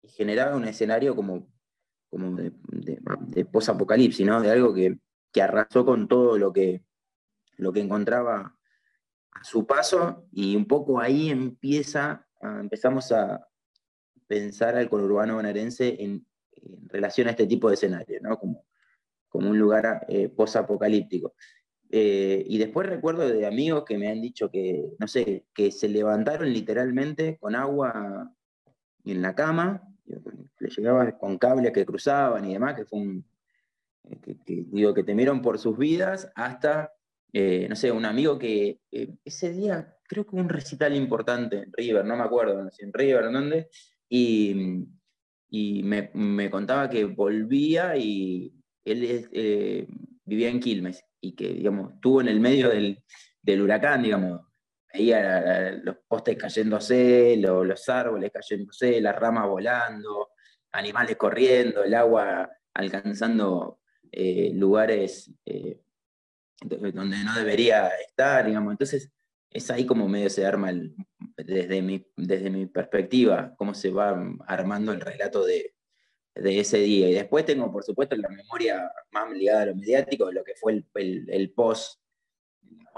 generaba 0.03 0.55
un 0.55 0.65
escenario 0.65 1.15
como, 1.15 1.47
como 2.09 2.35
de, 2.35 2.51
de, 2.71 3.45
post-apocalipsis, 3.45 4.25
¿no? 4.25 4.41
De 4.41 4.51
algo 4.51 4.73
que, 4.73 4.97
que, 5.31 5.41
arrasó 5.41 5.85
con 5.85 6.07
todo 6.07 6.37
lo 6.37 6.51
que, 6.51 6.83
lo 7.57 7.71
que 7.71 7.81
encontraba 7.81 8.57
a 9.31 9.43
su 9.43 9.65
paso 9.65 10.27
y 10.31 10.55
un 10.55 10.65
poco 10.65 10.99
ahí 10.99 11.29
empieza, 11.29 12.27
empezamos 12.41 13.11
a 13.11 13.47
pensar 14.27 14.75
al 14.75 14.89
conurbano 14.89 15.35
bonaerense 15.35 16.01
en, 16.01 16.25
en 16.51 16.89
relación 16.89 17.27
a 17.27 17.31
este 17.31 17.47
tipo 17.47 17.69
de 17.69 17.75
escenario, 17.75 18.19
¿no? 18.21 18.37
Como, 18.37 18.65
como 19.29 19.49
un 19.49 19.57
lugar 19.57 20.05
eh, 20.09 20.29
posapocalíptico. 20.29 21.33
Eh, 21.89 22.43
y 22.47 22.57
después 22.57 22.87
recuerdo 22.87 23.27
de 23.27 23.45
amigos 23.45 23.83
que 23.85 23.97
me 23.97 24.09
han 24.09 24.21
dicho 24.21 24.49
que, 24.49 24.93
no 24.99 25.07
sé, 25.07 25.45
que 25.53 25.71
se 25.71 25.89
levantaron 25.89 26.51
literalmente 26.51 27.37
con 27.37 27.55
agua 27.55 28.33
en 29.05 29.21
la 29.21 29.35
cama, 29.35 29.81
le 30.05 30.69
llegaba 30.69 31.17
con 31.17 31.37
cables 31.37 31.71
que 31.71 31.85
cruzaban 31.85 32.45
y 32.45 32.53
demás, 32.53 32.75
que 32.75 32.85
fue 32.85 32.99
un, 32.99 33.25
eh, 34.03 34.19
que, 34.19 34.37
digo, 34.45 34.93
que 34.93 35.03
temieron 35.03 35.41
por 35.41 35.57
sus 35.57 35.77
vidas, 35.77 36.31
hasta, 36.35 36.93
no 37.33 37.75
sé, 37.75 37.91
un 37.91 38.05
amigo 38.05 38.37
que 38.37 38.79
ese 39.23 39.53
día 39.53 39.95
creo 40.07 40.27
que 40.27 40.35
un 40.35 40.49
recital 40.49 40.95
importante 40.95 41.57
en 41.57 41.71
River, 41.71 42.03
no 42.05 42.17
me 42.17 42.23
acuerdo, 42.23 42.69
en 42.77 42.93
River 42.93 43.23
o 43.23 43.31
dónde, 43.31 43.69
y, 44.09 44.85
y 45.49 45.83
me, 45.83 46.11
me, 46.13 46.49
contaba 46.49 46.89
que 46.89 47.05
volvía 47.05 47.95
y 47.97 48.53
él 48.85 49.29
eh, 49.31 49.87
vivía 50.25 50.49
en 50.49 50.59
Quilmes 50.59 51.03
y 51.19 51.33
que, 51.33 51.53
digamos, 51.53 51.93
estuvo 51.93 52.21
en 52.21 52.29
el 52.29 52.39
medio 52.39 52.69
del, 52.69 53.61
huracán, 53.61 54.01
digamos, 54.03 54.41
veía 54.93 55.71
los 55.83 55.97
postes 56.07 56.37
cayéndose, 56.37 57.37
los 57.37 57.89
árboles 57.89 58.31
cayéndose, 58.31 59.01
las 59.01 59.15
ramas 59.15 59.47
volando, 59.47 60.29
animales 60.71 61.17
corriendo, 61.17 61.83
el 61.83 61.93
agua 61.93 62.49
alcanzando 62.73 63.79
eh, 64.11 64.51
lugares 64.53 65.31
eh, 65.45 65.81
donde 66.61 67.23
no 67.23 67.35
debería 67.35 67.87
estar, 68.07 68.45
digamos. 68.45 68.71
Entonces, 68.73 69.11
es 69.49 69.69
ahí 69.69 69.85
como 69.85 70.07
medio 70.07 70.29
se 70.29 70.45
arma, 70.45 70.71
desde, 71.37 71.81
mi, 71.81 72.05
desde 72.15 72.49
mi 72.49 72.67
perspectiva, 72.67 73.53
cómo 73.57 73.73
se 73.73 73.91
va 73.91 74.21
armando 74.47 74.91
el 74.93 75.01
relato 75.01 75.45
de, 75.45 75.73
ese 76.35 76.77
día. 76.77 77.09
Y 77.09 77.13
después 77.13 77.45
tengo, 77.45 77.71
por 77.71 77.83
supuesto, 77.83 78.15
la 78.15 78.29
memoria 78.29 78.89
más 79.11 79.29
ligada 79.31 79.63
a 79.63 79.65
lo 79.67 79.75
mediático, 79.75 80.27
de 80.27 80.33
lo 80.33 80.43
que 80.43 80.55
fue 80.55 80.83
el, 80.95 81.25
el, 81.29 81.51
post, 81.51 82.00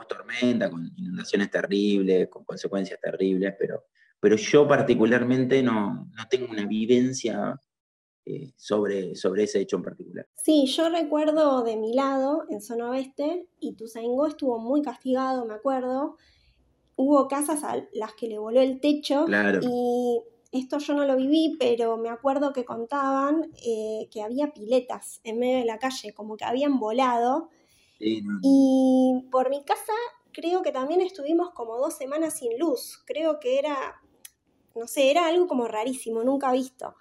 tormenta, 0.07 0.69
con 0.69 0.91
inundaciones 0.97 1.49
terribles, 1.49 2.27
con 2.29 2.43
consecuencias 2.43 2.99
terribles, 2.99 3.55
pero, 3.57 3.85
pero 4.19 4.35
yo 4.35 4.67
particularmente 4.67 5.61
no, 5.63 6.09
no 6.15 6.27
tengo 6.29 6.51
una 6.51 6.65
vivencia 6.65 7.59
eh, 8.25 8.53
sobre, 8.55 9.15
sobre 9.15 9.43
ese 9.43 9.59
hecho 9.59 9.75
en 9.75 9.83
particular. 9.83 10.27
Sí, 10.35 10.65
yo 10.67 10.89
recuerdo 10.89 11.63
de 11.63 11.75
mi 11.75 11.93
lado, 11.93 12.45
en 12.49 12.61
zona 12.61 12.89
oeste, 12.89 13.47
y 13.59 13.73
Tuzaingó 13.73 14.27
estuvo 14.27 14.59
muy 14.59 14.81
castigado, 14.81 15.45
me 15.45 15.53
acuerdo. 15.53 16.17
Hubo 16.95 17.27
casas 17.27 17.63
a 17.63 17.83
las 17.93 18.13
que 18.13 18.27
le 18.27 18.37
voló 18.37 18.61
el 18.61 18.79
techo 18.79 19.25
y 19.61 20.21
esto 20.51 20.77
yo 20.77 20.93
no 20.93 21.05
lo 21.05 21.15
viví, 21.17 21.57
pero 21.59 21.97
me 21.97 22.09
acuerdo 22.09 22.53
que 22.53 22.63
contaban 22.63 23.51
eh, 23.65 24.07
que 24.11 24.21
había 24.21 24.53
piletas 24.53 25.19
en 25.23 25.39
medio 25.39 25.57
de 25.57 25.65
la 25.65 25.79
calle, 25.79 26.13
como 26.13 26.37
que 26.37 26.45
habían 26.45 26.79
volado. 26.79 27.49
Y 28.41 29.27
por 29.31 29.49
mi 29.49 29.63
casa 29.63 29.93
creo 30.31 30.61
que 30.61 30.71
también 30.71 31.01
estuvimos 31.01 31.51
como 31.51 31.77
dos 31.77 31.95
semanas 31.95 32.37
sin 32.37 32.57
luz. 32.59 33.01
Creo 33.05 33.39
que 33.39 33.59
era, 33.59 34.01
no 34.75 34.87
sé, 34.87 35.11
era 35.11 35.27
algo 35.27 35.47
como 35.47 35.67
rarísimo, 35.67 36.23
nunca 36.23 36.51
visto. 36.51 36.95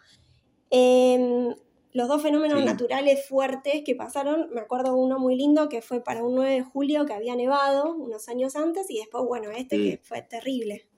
Em, 0.71 1.55
los 1.93 2.09
dos 2.09 2.23
fenómenos 2.23 2.65
naturales 2.65 3.27
fuertes 3.27 3.83
que 3.85 3.95
pasaron, 3.95 4.49
me 4.53 4.61
acuerdo 4.61 4.95
uno 4.95 5.19
muy 5.19 5.37
lindo 5.37 5.69
que 5.69 5.83
fue 5.83 6.03
para 6.03 6.23
un 6.23 6.35
9 6.35 6.55
de 6.55 6.63
julio 6.63 7.05
que 7.05 7.13
había 7.13 7.37
nevado 7.37 7.95
unos 7.95 8.29
años 8.29 8.57
antes 8.57 8.89
y 8.91 8.99
después, 8.99 9.25
bueno, 9.27 9.51
este 9.51 9.77
que 9.77 10.01
fue 10.03 10.23
terrible. 10.23 10.89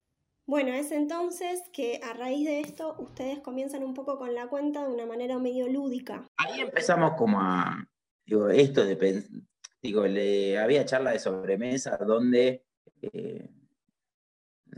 Bueno, 0.46 0.72
es 0.74 0.92
entonces 0.92 1.62
que 1.72 2.00
a 2.04 2.12
raíz 2.12 2.44
de 2.44 2.60
esto 2.60 2.94
ustedes 2.98 3.40
comienzan 3.40 3.82
un 3.82 3.94
poco 3.94 4.18
con 4.18 4.34
la 4.34 4.46
cuenta 4.48 4.86
de 4.86 4.92
una 4.92 5.06
manera 5.06 5.38
medio 5.38 5.66
lúdica. 5.68 6.28
Ahí 6.36 6.60
empezamos 6.60 7.14
como 7.16 7.40
a, 7.40 7.88
digo, 8.26 8.50
esto 8.50 8.84
de, 8.84 9.24
digo, 9.84 10.06
le, 10.06 10.58
había 10.58 10.86
charla 10.86 11.12
de 11.12 11.18
sobremesa 11.18 11.98
donde 11.98 12.64
eh, 13.02 13.50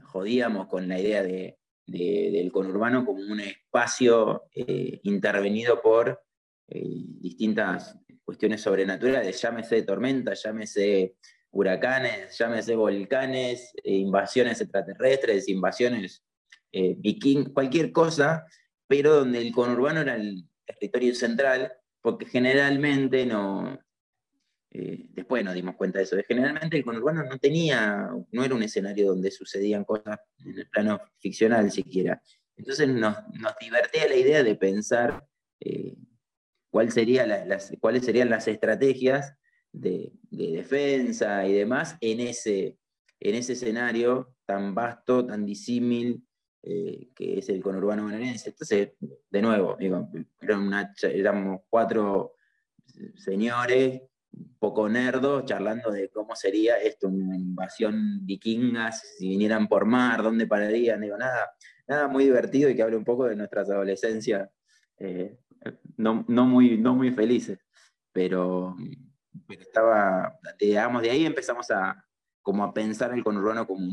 jodíamos 0.02 0.66
con 0.66 0.88
la 0.88 0.98
idea 0.98 1.22
de, 1.22 1.58
del 1.86 2.50
conurbano 2.50 3.06
como 3.06 3.20
un 3.20 3.38
espacio 3.38 4.48
eh, 4.52 4.98
intervenido 5.04 5.80
por 5.80 6.20
eh, 6.68 7.04
distintas 7.20 7.96
cuestiones 8.24 8.62
sobrenaturales, 8.62 9.40
llámese 9.40 9.82
tormentas, 9.82 10.42
llámese 10.42 11.14
huracanes, 11.52 12.36
llámese 12.36 12.74
volcanes, 12.74 13.72
eh, 13.84 13.94
invasiones 13.94 14.60
extraterrestres, 14.60 15.48
invasiones 15.48 16.24
viking, 16.72 17.54
cualquier 17.54 17.90
cosa, 17.90 18.44
pero 18.86 19.14
donde 19.14 19.38
el 19.38 19.50
conurbano 19.50 20.00
era 20.02 20.16
el 20.16 20.46
territorio 20.66 21.14
central, 21.14 21.72
porque 22.02 22.26
generalmente 22.26 23.24
no, 23.24 23.78
eh, 24.70 25.06
después 25.10 25.44
nos 25.44 25.54
dimos 25.54 25.76
cuenta 25.76 25.98
de 25.98 26.04
eso. 26.04 26.16
Generalmente 26.26 26.76
el 26.76 26.84
conurbano 26.84 27.24
no 27.24 27.38
tenía, 27.38 28.10
no 28.32 28.44
era 28.44 28.54
un 28.54 28.62
escenario 28.62 29.08
donde 29.08 29.30
sucedían 29.30 29.84
cosas 29.84 30.18
en 30.44 30.58
el 30.58 30.68
plano 30.68 31.00
ficcional 31.18 31.70
siquiera. 31.70 32.20
Entonces 32.56 32.88
nos, 32.88 33.16
divertía 33.60 34.08
la 34.08 34.16
idea 34.16 34.42
de 34.42 34.54
pensar 34.56 35.26
eh, 35.60 35.94
cuál 36.70 36.90
sería 36.90 37.26
las, 37.26 37.72
cuáles 37.80 38.04
serían 38.04 38.30
las 38.30 38.48
estrategias 38.48 39.34
de, 39.72 40.12
defensa 40.30 41.46
y 41.46 41.52
demás 41.54 41.96
en 42.00 42.20
ese, 42.20 42.78
en 43.20 43.34
ese 43.34 43.54
escenario 43.54 44.34
tan 44.44 44.74
vasto, 44.74 45.24
tan 45.24 45.46
disímil 45.46 46.22
eh, 46.62 47.08
que 47.14 47.38
es 47.38 47.48
el 47.48 47.62
conurbano 47.62 48.04
bonaerense. 48.04 48.50
Entonces, 48.50 48.90
de 49.30 49.42
nuevo, 49.42 49.76
digo, 49.78 50.10
éramos 50.40 51.60
cuatro 51.70 52.34
señores 53.14 54.02
poco 54.58 54.88
nerdo, 54.88 55.44
charlando 55.44 55.90
de 55.90 56.08
cómo 56.08 56.34
sería 56.34 56.78
esto, 56.78 57.08
una 57.08 57.36
invasión 57.36 58.24
vikinga, 58.24 58.92
si 58.92 59.28
vinieran 59.28 59.68
por 59.68 59.86
mar, 59.86 60.22
dónde 60.22 60.46
pararían, 60.46 61.00
digo, 61.00 61.16
nada, 61.16 61.52
nada 61.86 62.08
muy 62.08 62.24
divertido 62.24 62.68
y 62.68 62.76
que 62.76 62.82
hable 62.82 62.96
un 62.96 63.04
poco 63.04 63.24
de 63.26 63.36
nuestras 63.36 63.70
adolescencias 63.70 64.50
eh, 64.98 65.38
no, 65.96 66.24
muy, 66.24 66.78
no 66.78 66.94
muy 66.94 67.10
felices, 67.10 67.58
pero, 68.12 68.76
estaba, 69.48 70.38
digamos, 70.58 71.02
de 71.02 71.10
ahí 71.10 71.26
empezamos 71.26 71.70
a, 71.70 72.04
como 72.42 72.64
a 72.64 72.72
pensar 72.72 73.12
el 73.12 73.24
conurbano 73.24 73.66
como 73.66 73.88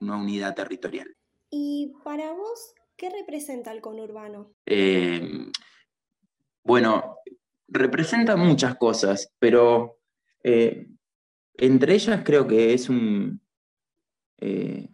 una 0.00 0.16
unidad 0.16 0.54
territorial. 0.54 1.14
¿Y 1.50 1.92
para 2.04 2.32
vos 2.32 2.74
qué 2.96 3.10
representa 3.10 3.72
el 3.72 3.80
conurbano? 3.80 4.54
Eh, 4.66 5.50
bueno, 6.64 7.18
representa 7.72 8.36
muchas 8.36 8.76
cosas, 8.76 9.32
pero 9.38 9.98
eh, 10.44 10.88
entre 11.54 11.94
ellas 11.94 12.22
creo 12.24 12.46
que 12.46 12.74
es 12.74 12.88
un, 12.88 13.40
eh, 14.38 14.88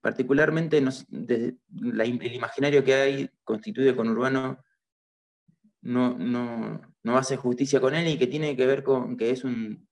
particularmente 0.00 0.78
el 0.78 2.34
imaginario 2.34 2.84
que 2.84 2.94
hay 2.94 3.30
constituido 3.44 3.94
con 3.96 4.08
urbano 4.08 4.62
no, 5.82 6.16
no, 6.18 7.16
hace 7.16 7.36
justicia 7.36 7.80
con 7.80 7.94
él 7.94 8.06
y 8.08 8.18
que 8.18 8.26
tiene 8.26 8.56
que 8.56 8.66
ver 8.66 8.82
con 8.82 9.16
que 9.16 9.30
es 9.30 9.44
un, 9.44 9.88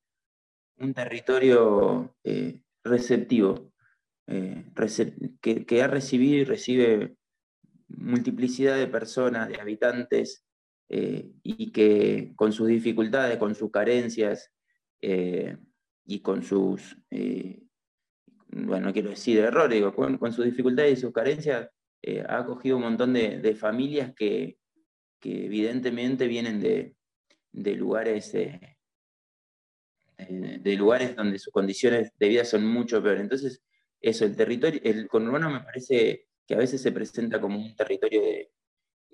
territorio 0.94 2.14
eh, 2.22 2.62
receptivo, 2.84 3.72
que, 5.40 5.82
ha 5.82 5.86
recibido 5.88 6.36
y 6.36 6.44
recibe 6.44 7.16
multiplicidad 7.88 8.76
de 8.76 8.86
personas, 8.86 9.48
de 9.48 9.60
habitantes, 9.60 10.44
eh, 10.90 11.30
y 11.42 11.70
que 11.70 12.32
con 12.34 12.52
sus 12.52 12.68
dificultades, 12.68 13.36
con 13.36 13.54
sus 13.54 13.70
carencias 13.70 14.50
eh, 15.02 15.56
y 16.06 16.20
con 16.20 16.42
sus, 16.42 16.96
eh, 17.10 17.60
bueno, 18.48 18.86
no 18.86 18.92
quiero 18.94 19.10
decir 19.10 19.38
errores, 19.38 19.74
digo, 19.74 19.94
con, 19.94 20.32
sus 20.32 20.46
dificultades 20.46 20.98
y 20.98 21.00
sus 21.00 21.12
carencias, 21.12 21.68
ha 22.28 22.38
acogido 22.38 22.76
un 22.76 22.84
montón 22.84 23.12
de, 23.12 23.54
familias 23.54 24.14
que, 24.14 24.56
evidentemente 25.22 26.26
vienen 26.26 26.60
de, 26.60 26.94
lugares... 27.76 28.32
de 28.32 28.76
lugares 30.76 31.14
donde 31.14 31.38
sus 31.38 31.52
condiciones 31.52 32.12
de 32.18 32.28
vida 32.28 32.44
son 32.44 32.64
mucho 32.66 33.02
peores. 33.02 33.20
Entonces, 33.20 33.62
eso, 34.00 34.24
el 34.24 34.36
territorio, 34.36 34.80
el 34.84 35.06
conurbano 35.06 35.50
me 35.50 35.60
parece 35.60 36.28
que 36.46 36.54
a 36.54 36.58
veces 36.58 36.80
se 36.80 36.92
presenta 36.92 37.40
como 37.40 37.58
un 37.58 37.76
territorio 37.76 38.22
de, 38.22 38.50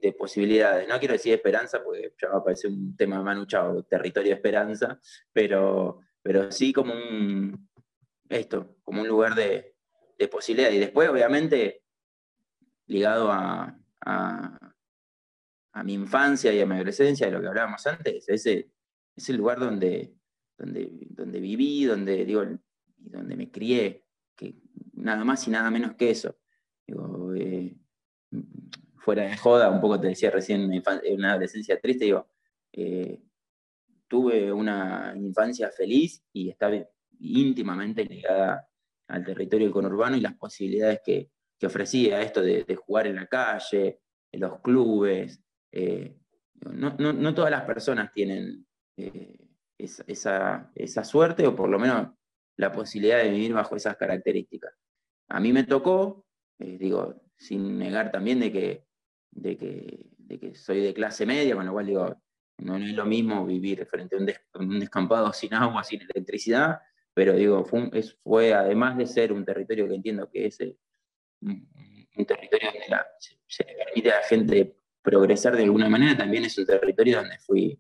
de 0.05 0.13
posibilidades. 0.13 0.87
No 0.87 0.99
quiero 0.99 1.15
decir 1.15 1.33
esperanza, 1.33 1.83
porque 1.83 2.13
ya 2.21 2.29
va 2.29 2.39
a 2.39 2.45
parecer 2.45 2.71
un 2.71 2.95
tema 2.95 3.23
manuchado, 3.23 3.85
territorio 3.85 4.31
de 4.31 4.37
esperanza, 4.37 5.01
pero, 5.33 6.01
pero 6.23 6.53
sí 6.53 6.73
como 6.75 6.93
un, 6.93 7.69
esto, 8.29 8.77
como 8.83 9.01
un 9.01 9.09
lugar 9.09 9.35
de, 9.35 9.75
de 10.19 10.29
posibilidades. 10.29 10.77
Y 10.77 10.81
después, 10.81 11.09
obviamente, 11.09 11.85
ligado 12.87 13.33
a, 13.33 13.79
a, 14.03 14.73
mi 15.83 15.95
infancia 15.95 16.53
y 16.53 16.61
a 16.61 16.67
mi 16.67 16.75
adolescencia, 16.75 17.27
de 17.27 17.33
lo 17.33 17.41
que 17.41 17.49
hablábamos 17.49 17.87
antes, 17.87 18.29
ese 18.29 18.71
es 19.17 19.29
el 19.29 19.37
lugar 19.37 19.59
donde, 19.59 20.15
donde, 20.59 20.91
donde 21.09 21.41
viví, 21.41 21.85
donde, 21.85 22.25
digo, 22.25 22.45
donde 22.99 23.37
me 23.37 23.51
crié, 23.51 24.05
que 24.37 24.55
nada 24.93 25.25
más 25.25 25.49
y 25.49 25.51
nada 25.51 25.71
menos 25.71 25.95
que 25.95 26.11
eso. 26.11 26.37
Digo, 26.87 27.35
eh, 27.35 27.75
fuera 29.05 29.25
de 29.25 29.37
joda, 29.37 29.71
un 29.71 29.83
poco 29.83 30.01
te 30.01 30.09
decía 30.09 30.31
recién, 30.31 30.71
una 31.11 31.33
adolescencia 31.33 31.79
triste, 31.79 32.07
digo, 32.07 32.27
eh, 32.73 33.21
tuve 34.09 34.51
una 34.51 35.13
infancia 35.15 35.71
feliz 35.71 36.25
y 36.33 36.49
estaba 36.49 36.75
íntimamente 37.21 38.05
ligada 38.07 38.67
al 39.09 39.23
territorio 39.23 39.71
conurbano 39.71 40.17
y 40.17 40.21
las 40.21 40.35
posibilidades 40.35 41.01
que, 41.05 41.31
ofrecía 41.65 42.21
esto 42.21 42.43
de, 42.43 42.77
jugar 42.77 43.07
en 43.07 43.17
la 43.17 43.27
calle, 43.27 44.01
en 44.31 44.41
los 44.41 44.61
clubes. 44.61 45.41
Eh, 45.73 46.15
no, 46.61 47.35
todas 47.35 47.51
las 47.51 47.63
personas 47.63 48.13
tienen 48.13 48.67
eh, 48.99 49.39
esa, 49.79 50.71
esa, 50.75 51.05
suerte 51.05 51.47
o 51.47 51.57
por 51.57 51.71
lo 51.71 51.79
menos 51.79 52.11
la 52.59 52.71
posibilidad 52.71 53.23
de 53.23 53.31
vivir 53.31 53.55
bajo 53.55 53.77
esas 53.77 53.97
características. 53.97 54.75
A 55.29 55.41
mí 55.41 55.55
me 55.55 55.65
tocó, 55.65 56.27
digo, 56.59 57.23
sin 57.39 57.79
negar 57.79 58.13
también 58.13 58.41
de 58.41 58.53
que 58.53 58.85
de 59.35 59.57
que, 59.57 60.07
de 60.19 60.39
que 60.39 60.55
soy 60.55 60.81
de 60.81 60.95
clase 60.95 61.27
media, 61.27 61.55
con 61.55 61.67
lo 61.67 61.73
cual 61.73 61.87
digo, 61.87 62.23
no, 62.59 62.77
es 62.77 62.93
lo 62.93 63.05
mismo 63.05 63.45
vivir 63.45 63.85
frente 63.87 64.17
a 64.17 64.19
un, 64.59 64.79
descampado 64.79 65.33
sin 65.33 65.55
agua, 65.55 65.83
sin 65.85 66.01
electricidad, 66.03 66.81
pero 67.13 67.35
digo, 67.35 67.65
fue, 67.65 68.55
además 68.55 68.97
de 68.97 69.07
ser 69.07 69.33
un 69.33 69.45
territorio 69.45 69.89
que 69.89 69.95
entiendo 69.95 70.31
que 70.31 70.47
es 70.47 70.61
eh, 70.61 70.77
un, 71.43 71.69
territorio 72.27 72.71
donde 72.73 72.87
se, 73.47 73.65
le 73.65 73.75
permite 73.75 74.13
a 74.13 74.17
la 74.17 74.23
gente 74.23 74.77
progresar 75.03 75.57
de 75.57 75.65
alguna 75.65 75.89
manera, 75.89 76.17
también 76.17 76.45
es 76.45 76.57
un 76.59 76.67
territorio 76.67 77.19
donde 77.19 77.39
fui 77.39 77.79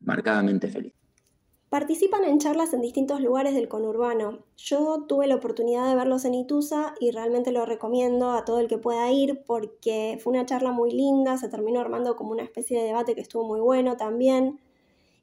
marcadamente 0.00 0.68
feliz. 0.68 0.92
Participan 1.68 2.22
en 2.24 2.38
charlas 2.38 2.72
en 2.72 2.80
distintos 2.80 3.20
lugares 3.20 3.54
del 3.54 3.68
conurbano. 3.68 4.44
Yo 4.56 5.04
tuve 5.08 5.26
la 5.26 5.34
oportunidad 5.34 5.88
de 5.88 5.96
verlos 5.96 6.24
en 6.24 6.34
Ituza 6.34 6.94
y 7.00 7.10
realmente 7.10 7.50
lo 7.50 7.66
recomiendo 7.66 8.30
a 8.30 8.44
todo 8.44 8.60
el 8.60 8.68
que 8.68 8.78
pueda 8.78 9.10
ir 9.10 9.42
porque 9.44 10.16
fue 10.22 10.32
una 10.32 10.46
charla 10.46 10.70
muy 10.70 10.92
linda, 10.92 11.36
se 11.38 11.48
terminó 11.48 11.80
armando 11.80 12.14
como 12.14 12.30
una 12.30 12.44
especie 12.44 12.78
de 12.78 12.86
debate 12.86 13.16
que 13.16 13.20
estuvo 13.20 13.44
muy 13.44 13.58
bueno 13.58 13.96
también. 13.96 14.60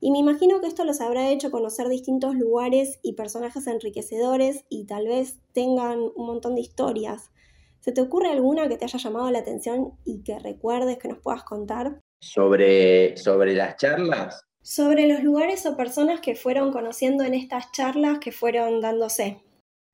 Y 0.02 0.12
me 0.12 0.20
imagino 0.20 0.60
que 0.60 0.68
esto 0.68 0.84
los 0.84 1.00
habrá 1.00 1.30
hecho 1.30 1.50
conocer 1.50 1.88
distintos 1.88 2.36
lugares 2.36 3.00
y 3.02 3.14
personajes 3.14 3.66
enriquecedores 3.68 4.66
y 4.68 4.84
tal 4.84 5.08
vez 5.08 5.40
tengan 5.54 6.00
un 6.14 6.26
montón 6.26 6.56
de 6.56 6.62
historias. 6.62 7.32
¿Se 7.80 7.94
te 7.94 8.02
ocurre 8.02 8.28
alguna 8.28 8.68
que 8.68 8.76
te 8.76 8.84
haya 8.84 9.00
llamado 9.00 9.32
la 9.32 9.40
atención 9.40 9.94
y 10.04 10.24
que 10.24 10.40
recuerdes 10.40 10.98
que 10.98 11.08
nos 11.08 11.20
puedas 11.20 11.44
contar? 11.44 12.02
Sobre, 12.20 13.16
sobre 13.16 13.54
las 13.54 13.78
charlas. 13.78 14.44
Sobre 14.64 15.08
los 15.08 15.22
lugares 15.22 15.66
o 15.66 15.76
personas 15.76 16.22
que 16.22 16.36
fueron 16.36 16.72
conociendo 16.72 17.26
en 17.26 17.34
estas 17.34 17.72
charlas 17.74 18.20
que 18.20 18.32
fueron 18.32 18.80
dándose. 18.80 19.44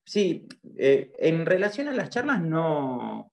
Sí, 0.05 0.47
eh, 0.77 1.11
en 1.17 1.45
relación 1.45 1.88
a 1.88 1.91
las 1.91 2.11
charlas 2.11 2.39
no, 2.39 3.31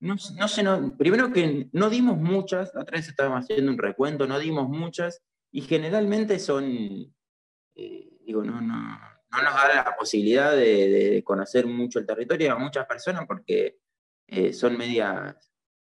no, 0.00 0.16
no 0.38 0.48
sé, 0.48 0.62
no, 0.62 0.94
primero 0.96 1.32
que 1.32 1.68
no 1.72 1.88
dimos 1.88 2.18
muchas, 2.18 2.76
otra 2.76 2.98
vez 2.98 3.08
estábamos 3.08 3.44
haciendo 3.44 3.72
un 3.72 3.78
recuento, 3.78 4.26
no 4.26 4.38
dimos 4.38 4.68
muchas, 4.68 5.22
y 5.50 5.62
generalmente 5.62 6.38
son, 6.38 6.66
eh, 7.74 8.08
digo, 8.20 8.44
no, 8.44 8.60
no, 8.60 8.74
no, 8.74 9.42
nos 9.42 9.54
da 9.54 9.84
la 9.84 9.96
posibilidad 9.98 10.54
de, 10.54 11.22
conocer 11.24 11.66
mucho 11.66 11.98
el 11.98 12.06
territorio 12.06 12.52
a 12.52 12.58
muchas 12.58 12.86
personas 12.86 13.24
porque 13.26 13.78
eh, 14.26 14.52
son 14.52 14.76
medias 14.76 15.36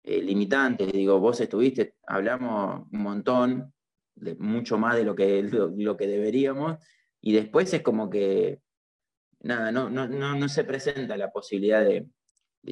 limitantes. 0.04 0.90
Digo, 0.90 1.20
vos 1.20 1.38
estuviste, 1.40 1.96
hablamos 2.06 2.86
un 2.90 3.02
montón, 3.02 3.74
de, 4.20 4.34
mucho 4.36 4.78
más 4.78 4.96
de 4.96 5.04
lo 5.04 5.14
que, 5.14 5.42
lo, 5.76 5.96
que 5.96 6.06
deberíamos, 6.06 6.78
y 7.20 7.32
después 7.32 7.72
es 7.74 7.82
como 7.82 8.08
que, 8.08 8.60
nada, 9.40 9.72
no, 9.72 9.90
no, 9.90 10.06
no, 10.08 10.48
se 10.48 10.64
presenta 10.64 11.16
la 11.16 11.30
posibilidad 11.30 11.84
de, 11.84 12.06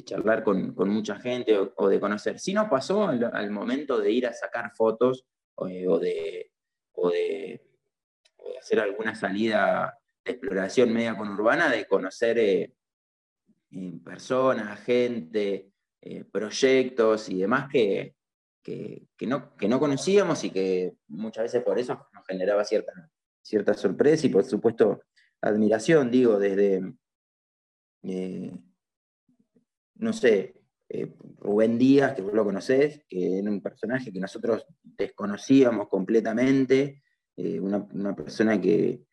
charlar 0.03 0.43
con, 0.43 0.73
con, 0.75 0.89
mucha 0.89 1.19
gente 1.19 1.57
o, 1.57 1.89
de 1.89 1.99
conocer. 1.99 2.39
Si 2.39 2.53
no 2.53 2.69
pasó 2.69 3.07
al, 3.07 3.49
momento 3.51 3.99
de 3.99 4.11
ir 4.11 4.27
a 4.27 4.33
sacar 4.33 4.71
fotos 4.75 5.25
o 5.55 5.67
de 5.97 6.51
o 6.93 7.09
de, 7.09 7.61
hacer 8.59 8.79
alguna 8.79 9.15
salida 9.15 9.97
de 10.23 10.31
exploración 10.31 10.93
media 10.93 11.17
conurbana, 11.17 11.69
de 11.69 11.85
conocer 11.85 12.37
eh, 12.37 12.73
personas, 14.03 14.79
gente, 14.81 15.71
eh, 16.01 16.23
proyectos 16.25 17.29
y 17.29 17.39
demás 17.39 17.69
que, 17.71 18.15
que, 18.63 19.07
no, 19.21 19.55
que 19.55 19.67
no 19.67 19.79
conocíamos 19.79 20.43
y 20.43 20.51
que 20.51 20.95
muchas 21.07 21.43
veces 21.43 21.63
por 21.63 21.79
eso 21.79 22.07
nos 22.13 22.25
generaba 22.25 22.63
cierta, 22.63 23.09
cierta 23.41 23.73
sorpresa 23.73 24.27
y 24.27 24.29
por 24.29 24.43
supuesto 24.43 25.01
admiración, 25.41 26.11
digo, 26.11 26.37
desde, 26.37 26.93
eh, 28.03 28.51
no 29.95 30.13
sé, 30.13 30.55
Rubén 31.37 31.77
Díaz, 31.77 32.15
que 32.15 32.21
vos 32.21 32.33
lo 32.33 32.43
conocés, 32.43 33.01
que 33.07 33.39
era 33.39 33.49
un 33.49 33.61
personaje 33.61 34.11
que 34.11 34.19
nosotros 34.19 34.65
desconocíamos 34.81 35.87
completamente, 35.87 37.03
eh, 37.37 37.59
una, 37.59 38.15
persona 38.15 38.59
que, 38.59 39.05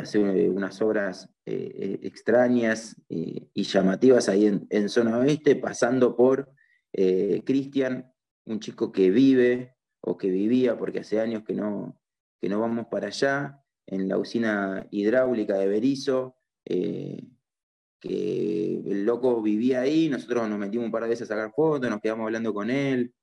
hace 0.00 0.20
unas 0.20 0.80
obras 0.80 1.28
eh, 1.44 1.98
extrañas 2.02 2.94
y 3.08 3.62
llamativas 3.64 4.28
ahí 4.28 4.46
en, 4.46 4.88
zona 4.88 5.18
oeste, 5.18 5.56
pasando 5.56 6.14
por 6.14 6.52
eh, 6.92 7.42
Cristian, 7.44 8.11
un 8.46 8.60
chico 8.60 8.92
que 8.92 9.10
vive 9.10 9.76
o 10.00 10.16
que 10.16 10.30
vivía, 10.30 10.76
porque 10.76 11.00
hace 11.00 11.20
años 11.20 11.44
que 11.44 11.54
no, 11.54 11.98
que 12.40 12.48
no 12.48 12.60
vamos 12.60 12.86
para 12.90 13.08
allá, 13.08 13.58
en 13.86 14.08
la 14.08 14.18
usina 14.18 14.86
hidráulica 14.90 15.56
de 15.58 15.68
Berizo, 15.68 16.36
que 18.02 18.82
el 18.84 19.04
loco 19.04 19.40
vivía 19.40 19.82
ahí, 19.82 20.08
nosotros 20.08 20.48
nos 20.48 20.58
metimos 20.58 20.86
un 20.86 20.92
par 20.92 21.04
de 21.04 21.10
veces 21.10 21.30
a 21.30 21.34
sacar 21.34 21.52
fotos, 21.54 21.88
nos 21.88 22.00
quedamos 22.00 22.24
hablando 22.24 22.52
con 22.52 22.68
él, 22.68 23.14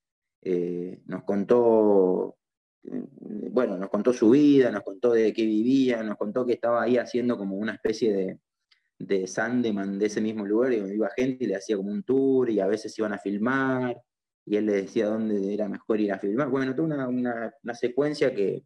eh, 0.41 1.02
nos 1.06 1.24
contó, 1.24 2.38
eh, 2.84 3.04
bueno, 3.52 3.78
nos 3.78 3.89
contó 3.89 4.13
su 4.13 4.30
vida, 4.30 4.72
nos 4.72 4.84
contó 4.84 5.12
de 5.12 5.34
qué 5.34 5.46
vivía, 5.46 6.02
nos 6.02 6.17
contó 6.17 6.46
que 6.46 6.54
estaba 6.54 6.82
ahí 6.82 6.98
haciendo 6.98 7.38
como 7.38 7.58
una 7.58 7.74
especie 7.74 8.13
de, 8.13 8.39
de 9.00 9.28
Sandeman 9.28 10.00
de 10.00 10.06
ese 10.06 10.22
mismo 10.22 10.46
lugar, 10.46 10.72
y 10.72 10.78
iba 10.78 11.10
gente 11.15 11.43
y 11.43 11.48
le 11.48 11.58
hacía 11.58 11.76
como 11.76 11.91
un 11.91 12.04
tour, 12.04 12.50
y 12.50 12.62
a 12.62 12.67
veces 12.67 12.98
iban 12.98 13.12
a 13.12 13.20
filmar, 13.20 14.02
y 14.50 14.58
él 14.58 14.66
le 14.66 14.74
decía 14.74 15.06
dónde 15.06 15.54
era 15.54 15.70
mejor 15.70 16.02
ir 16.02 16.12
a 16.12 16.18
filmar. 16.18 16.50
Bueno, 16.50 16.74
toda 16.74 17.08
una, 17.08 17.54
secuencia 17.76 18.34
que, 18.34 18.66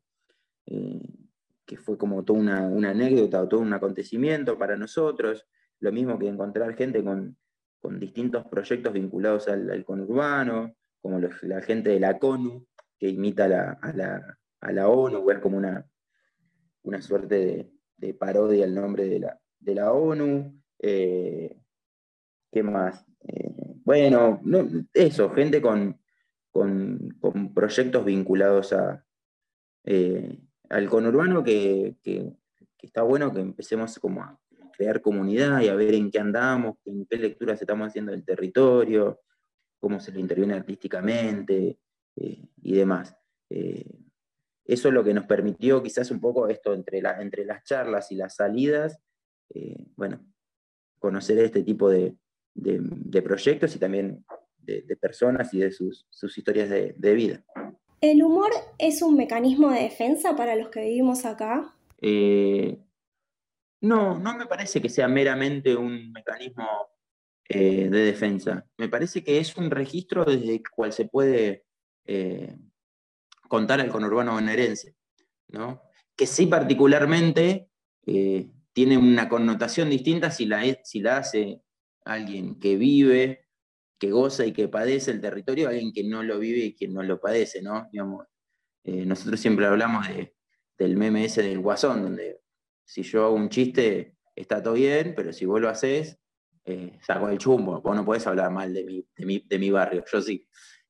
eh, 0.66 1.02
que 1.66 1.76
fue 1.76 1.98
como 1.98 2.24
toda 2.24 2.40
una, 2.40 2.68
una 2.70 2.92
anécdota 2.92 3.42
o 3.42 3.50
todo 3.50 3.60
un 3.60 3.74
acontecimiento 3.74 4.58
para 4.58 4.78
nosotros. 4.78 5.46
Lo 5.82 5.92
mismo 5.92 6.18
que 6.18 6.30
encontrar 6.30 6.74
gente 6.78 7.04
con, 7.04 7.38
distintos 8.00 8.46
proyectos 8.46 8.94
vinculados 8.94 9.50
al, 9.50 9.84
conurbano, 9.84 10.74
como 11.02 11.20
la 11.20 11.62
gente 11.62 11.90
de 11.90 12.00
la 12.00 12.18
CONU, 12.18 12.66
que 12.98 13.10
imita 13.10 13.44
a, 13.82 14.72
la, 14.72 14.88
ONU, 14.88 15.26
ver 15.26 15.42
como 15.42 15.58
una, 15.58 15.86
una 16.84 17.02
suerte 17.02 17.74
de, 17.98 18.14
parodia 18.14 18.64
al 18.64 18.74
nombre 18.74 19.10
de 19.60 19.76
la, 19.76 19.92
ONU. 19.92 20.64
Eh, 20.80 21.60
¿Qué 22.50 22.64
más? 22.64 23.06
Eh, 23.28 23.63
bueno, 23.86 24.42
eso, 24.94 25.30
gente 25.32 25.62
con, 25.62 26.00
proyectos 27.54 28.06
vinculados 28.06 28.76
eh, 29.86 30.40
al 30.70 30.90
conurbano 30.90 31.44
que, 31.44 31.98
que, 32.02 32.32
está 32.82 33.02
bueno 33.02 33.34
que 33.34 33.40
empecemos 33.40 33.98
como 34.00 34.22
a, 34.22 34.40
crear 34.76 35.02
comunidad 35.02 35.62
y 35.62 35.68
a 35.68 35.76
ver 35.76 35.94
en 35.94 36.10
qué 36.10 36.20
andamos, 36.20 36.78
en 36.86 37.06
qué 37.06 37.18
lecturas 37.18 37.62
estamos 37.62 37.88
haciendo 37.88 38.12
del 38.12 38.26
territorio, 38.26 39.22
cómo 39.80 40.00
se 40.00 40.12
lo 40.12 40.20
interviene 40.20 40.56
artísticamente 40.56 41.80
eh, 42.16 42.48
y 42.62 42.74
demás. 42.74 43.16
Eh, 43.50 43.86
eso 44.66 44.88
es 44.88 44.94
lo 44.94 45.04
que 45.04 45.14
nos 45.14 45.26
permitió 45.26 45.84
quizás 45.84 46.10
un 46.10 46.20
poco 46.20 46.48
esto 46.48 46.74
entre, 46.74 47.04
entre 47.20 47.46
las 47.46 47.64
charlas 47.64 48.12
y 48.12 48.16
las 48.16 48.36
salidas, 48.36 48.98
bueno, 49.96 50.26
conocer 50.98 51.38
este 51.38 51.62
tipo 51.62 51.90
de, 51.90 52.18
proyectos 53.24 53.76
y 53.76 53.80
también 53.80 54.26
de, 54.58 54.98
personas 55.00 55.54
y 55.54 55.60
de 55.60 55.72
sus, 55.72 56.06
historias 56.38 56.70
de, 56.70 57.14
vida. 57.14 57.44
¿El 58.02 58.24
humor 58.24 58.52
es 58.78 59.02
un 59.02 59.16
mecanismo 59.16 59.72
de 59.72 59.82
defensa 59.82 60.36
para 60.36 60.56
los 60.56 60.70
que 60.70 60.82
vivimos 60.82 61.26
acá? 61.26 61.76
No, 63.82 64.18
no 64.20 64.38
me 64.38 64.46
parece 64.46 64.82
que 64.82 64.90
sea 64.90 65.08
meramente 65.08 65.76
un 65.76 66.12
mecanismo 66.12 66.68
eh, 67.50 67.90
de 67.90 68.00
defensa. 68.06 68.66
Me 68.78 68.90
parece 68.90 69.24
que 69.24 69.40
es 69.40 69.56
un 69.58 69.70
registro 69.70 70.24
desde 70.26 70.56
el 70.56 70.64
cual 70.70 70.94
se 70.94 71.06
puede 71.06 71.66
eh, 72.06 72.56
contar 73.48 73.80
el 73.80 73.90
conurbano 73.90 74.34
bonaerense, 74.34 74.96
¿no? 75.50 75.82
que 76.16 76.28
sí 76.28 76.46
particularmente 76.46 77.70
eh, 78.06 78.50
tiene 78.72 78.98
una 78.98 79.30
connotación 79.30 79.90
distinta 79.90 80.32
si 80.32 80.46
la, 80.46 80.62
si 80.84 81.00
la 81.00 81.18
hace 81.18 81.62
alguien 82.06 82.60
que 82.60 82.76
vive, 82.76 83.48
que 84.00 84.12
goza 84.12 84.46
y 84.46 84.54
que 84.54 84.68
padece 84.68 85.12
el 85.12 85.22
territorio, 85.22 85.70
alguien 85.70 85.94
que 85.94 86.04
no 86.04 86.24
lo 86.24 86.40
vive 86.40 86.60
y 86.60 86.76
quien 86.76 86.94
no 86.94 87.04
lo 87.04 87.20
padece. 87.20 87.62
¿no? 87.62 87.90
nosotros 88.84 89.40
siempre 89.40 89.66
hablamos 89.66 90.08
de, 90.10 90.36
del 90.78 90.98
meme 90.98 91.26
ese 91.26 91.42
del 91.44 91.60
guasón, 91.60 92.04
donde 92.04 92.42
si 92.86 93.04
yo 93.04 93.26
hago 93.26 93.36
un 93.36 93.50
chiste, 93.50 94.18
está 94.36 94.62
todo 94.62 94.74
bien, 94.74 95.14
pero 95.16 95.32
si 95.32 95.46
vos 95.46 95.62
lo 95.62 95.70
haces, 95.70 96.20
eh, 96.66 96.98
saco 97.02 97.30
el 97.30 97.38
chumbo. 97.38 97.82
Vos 97.82 97.96
no 97.96 98.06
podés 98.06 98.26
hablar 98.28 98.52
mal 98.52 98.74
de 98.74 98.84
mi, 98.84 99.46
de 99.48 99.60
mi, 99.60 99.70
barrio, 99.72 100.04
yo 100.12 100.22
sí. 100.22 100.48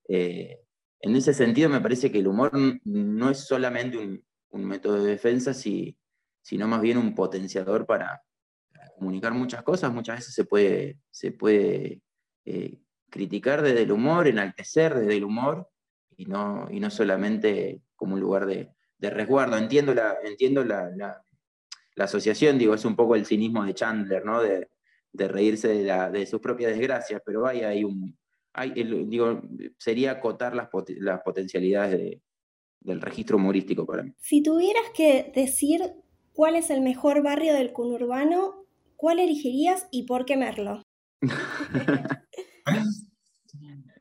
Eh, 0.07 0.59
en 0.99 1.15
ese 1.15 1.33
sentido, 1.33 1.69
me 1.69 1.81
parece 1.81 2.11
que 2.11 2.19
el 2.19 2.27
humor 2.27 2.51
no 2.85 3.29
es 3.29 3.39
solamente 3.39 3.97
un, 3.97 4.23
método 4.51 5.03
de 5.03 5.11
defensa, 5.11 5.53
sino 5.53 6.67
más 6.67 6.81
bien 6.81 6.97
un 6.97 7.15
potenciador 7.15 7.87
para, 7.87 8.23
comunicar 8.93 9.33
muchas 9.33 9.63
cosas. 9.63 9.93
Muchas 9.93 10.17
veces 10.19 10.33
se 10.33 10.45
puede, 10.45 10.99
se 11.11 11.31
puede 11.31 12.01
eh, 12.45 12.79
criticar 13.09 13.61
desde 13.61 13.83
el 13.83 13.91
humor, 13.91 14.27
enaltecer 14.27 14.95
desde 14.95 15.17
el 15.17 15.23
humor, 15.23 15.69
y 16.15 16.25
no, 16.25 16.67
y 16.69 16.79
no 16.79 16.89
solamente 16.89 17.81
como 17.95 18.15
un 18.15 18.21
lugar 18.21 18.45
de, 18.45 18.71
resguardo. 18.99 19.57
Entiendo 19.57 19.93
la, 19.93 20.15
entiendo 20.23 20.63
la, 20.63 20.89
la 21.95 22.05
asociación, 22.05 22.57
digo, 22.57 22.73
es 22.73 22.85
un 22.85 22.95
poco 22.95 23.15
el 23.15 23.25
cinismo 23.25 23.63
de 23.65 23.73
Chandler, 23.73 24.25
¿no? 24.25 24.41
De, 24.41 24.67
reírse 25.15 25.67
de, 25.67 26.25
sus 26.25 26.39
propias 26.39 26.71
desgracias, 26.71 27.21
pero 27.23 27.45
hay, 27.45 27.61
hay 27.61 27.83
un, 27.83 28.17
digo, 28.75 29.41
sería 29.77 30.11
acotar 30.11 30.55
las, 30.55 30.69
potencialidades 31.23 32.19
del 32.79 33.01
registro 33.01 33.37
humorístico 33.37 33.85
para 33.85 34.01
mí. 34.01 34.11
Si 34.17 34.41
tuvieras 34.41 34.89
que 34.95 35.31
decir 35.35 35.81
¿cuál 36.33 36.55
es 36.55 36.71
el 36.71 36.81
mejor 36.81 37.21
barrio 37.21 37.53
del 37.53 37.73
conurbano? 37.73 38.62
¿Cuál 39.03 39.19
elegirías 39.19 39.85
y 39.91 40.03
por 40.03 40.23
qué 40.23 40.37
Merlo? 40.37 40.81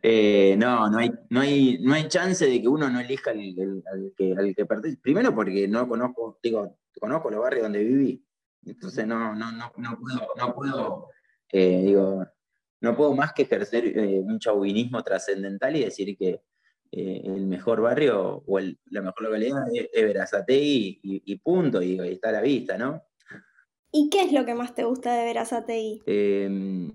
Eh, 0.05 0.57
no, 0.59 0.91
no 0.91 0.99
hay, 0.99 1.13
no, 1.31 1.41
hay, 1.41 1.79
no 1.81 1.95
hay 1.95 2.09
chance 2.09 2.45
de 2.45 2.61
que 2.61 2.67
uno 2.67 2.91
no 2.91 2.99
elija 2.99 3.31
al, 3.31 3.55
que, 4.17 4.35
al 4.37 4.53
que 4.53 4.67
pertenece. 4.67 5.01
Primero 5.01 5.33
porque 5.33 5.69
no 5.69 5.87
conozco, 5.87 6.41
digo, 6.43 6.77
conozco 7.01 7.31
los 7.31 7.41
barrios 7.41 7.63
donde 7.63 7.85
viví. 7.85 8.27
Entonces 8.65 9.07
no, 9.07 9.33
no, 9.37 9.53
no, 9.53 9.73
puedo, 9.73 10.29
no 10.37 10.55
puedo 10.55 11.09
eh, 11.53 11.83
digo, 11.85 12.27
no 12.81 12.97
puedo 12.97 13.15
más 13.15 13.33
que 13.33 13.43
ejercer 13.43 13.87
eh, 13.97 14.21
un 14.21 14.41
chauvinismo 14.41 15.05
trascendental 15.05 15.77
y 15.77 15.85
decir 15.85 16.17
que 16.17 16.43
el 16.91 17.47
mejor 17.47 17.81
barrio 17.81 18.43
o 18.45 18.59
la 18.59 19.03
mejor 19.03 19.23
localidad 19.23 19.63
es, 19.73 19.89
es 19.93 20.35
y, 20.49 21.37
punto, 21.37 21.81
y, 21.81 22.01
está 22.09 22.31
a 22.31 22.33
la 22.33 22.41
vista, 22.41 22.77
¿no? 22.77 23.05
¿Y 23.93 24.09
qué 24.09 24.23
es 24.23 24.33
lo 24.33 24.45
que 24.45 24.55
más 24.55 24.75
te 24.75 24.85
gusta 24.85 25.15
de 25.15 25.25
Verazatei? 25.25 26.03
Eh, 26.07 26.91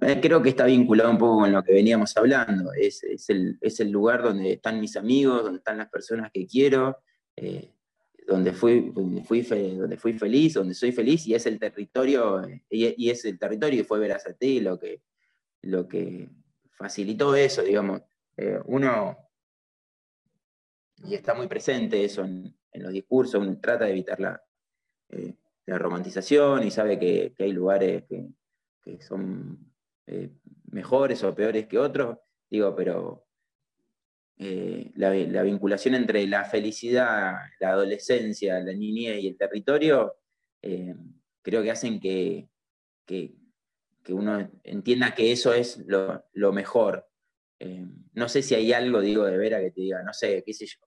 eh, 0.00 0.20
creo 0.20 0.42
que 0.42 0.50
está 0.50 0.66
vinculado 0.66 1.10
un 1.10 1.18
poco 1.18 1.40
con 1.40 1.52
lo 1.52 1.62
que 1.62 1.72
veníamos 1.72 2.16
hablando. 2.16 2.72
Es, 2.72 3.02
el, 3.28 3.90
lugar 3.90 4.22
donde 4.22 4.52
están 4.52 4.80
mis 4.80 4.96
amigos, 4.96 5.42
donde 5.42 5.58
están 5.58 5.78
las 5.78 5.88
personas 5.88 6.30
que 6.32 6.46
quiero, 6.46 6.98
eh, 7.36 7.70
donde, 8.26 8.52
fui, 8.52 8.92
fui 9.24 9.42
donde 9.42 9.96
fui 9.96 10.12
feliz, 10.12 10.54
donde 10.54 10.74
soy 10.74 10.92
feliz, 10.92 11.26
y 11.26 11.34
es 11.34 11.46
el 11.46 11.58
territorio, 11.58 12.42
y, 12.68 13.08
es 13.08 13.24
el 13.24 13.38
territorio 13.38 13.80
y 13.80 13.84
fue 13.84 13.98
Verazate 13.98 14.60
lo 14.60 14.78
que, 14.78 15.02
lo 15.62 15.86
que 15.88 16.28
facilitó 16.70 17.34
eso, 17.34 17.62
digamos. 17.62 18.02
Eh, 18.36 18.58
uno, 18.66 19.16
y 21.04 21.14
está 21.14 21.34
muy 21.34 21.46
presente 21.46 22.04
eso 22.04 22.24
en, 22.24 22.54
los 22.72 22.92
discursos, 22.92 23.40
uno 23.40 23.56
trata 23.60 23.84
de 23.84 23.92
evitar 23.92 24.18
la, 24.18 24.42
la 25.66 25.78
romantización 25.78 26.64
y 26.64 26.70
sabe 26.70 26.98
que, 26.98 27.34
hay 27.38 27.52
lugares 27.52 28.04
que 28.08 29.02
son 29.02 29.74
eh, 30.06 30.30
mejores 30.70 31.22
o 31.24 31.34
peores 31.34 31.66
que 31.66 31.78
otros, 31.78 32.18
digo, 32.50 32.76
pero 32.76 33.26
eh, 34.36 34.92
la, 34.96 35.10
vinculación 35.42 35.94
entre 35.94 36.26
la 36.26 36.44
felicidad, 36.44 37.36
la 37.58 37.70
adolescencia, 37.70 38.60
la 38.60 38.72
niñez 38.74 39.22
y 39.22 39.28
el 39.28 39.38
territorio, 39.38 40.16
eh, 40.60 40.94
creo 41.40 41.62
que 41.62 41.70
hacen 41.70 42.00
que, 42.00 42.48
que, 43.06 43.34
uno 44.08 44.50
entienda 44.64 45.14
que 45.14 45.32
eso 45.32 45.54
es 45.54 45.82
lo, 45.86 46.52
mejor. 46.52 47.08
no 48.12 48.28
sé 48.28 48.42
si 48.42 48.54
hay 48.54 48.74
algo, 48.74 49.00
digo, 49.00 49.24
de 49.24 49.38
Vera 49.38 49.60
que 49.60 49.70
te 49.70 49.80
diga, 49.80 50.02
no 50.02 50.12
sé, 50.12 50.42
qué 50.44 50.52
sé 50.52 50.66
yo, 50.66 50.78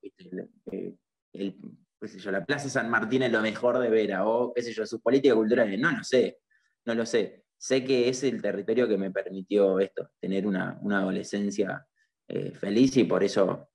la 2.31 2.45
Plaza 2.45 2.69
San 2.69 2.89
Martín 2.89 3.23
es 3.23 3.31
lo 3.31 3.41
mejor 3.41 3.79
de 3.79 3.89
Vera, 3.89 4.27
o 4.27 4.53
qué 4.53 4.61
sé 4.61 4.73
yo, 4.73 4.85
sus 4.85 5.01
políticas 5.01 5.35
culturales, 5.35 5.79
no, 5.79 5.91
no 5.91 6.03
sé, 6.03 6.39
no 6.85 6.93
lo 6.93 7.05
sé 7.05 7.47
sé 7.57 7.83
que 7.83 8.07
es 8.07 8.23
el 8.23 8.41
territorio 8.41 8.87
que 8.87 8.97
me 8.97 9.11
permitió 9.11 9.79
esto, 9.79 10.11
tener 10.19 10.45
una, 10.45 10.79
adolescencia 10.91 11.85
eh, 12.27 12.51
feliz 12.51 12.95
y 12.97 13.03
por 13.03 13.23
eso, 13.23 13.69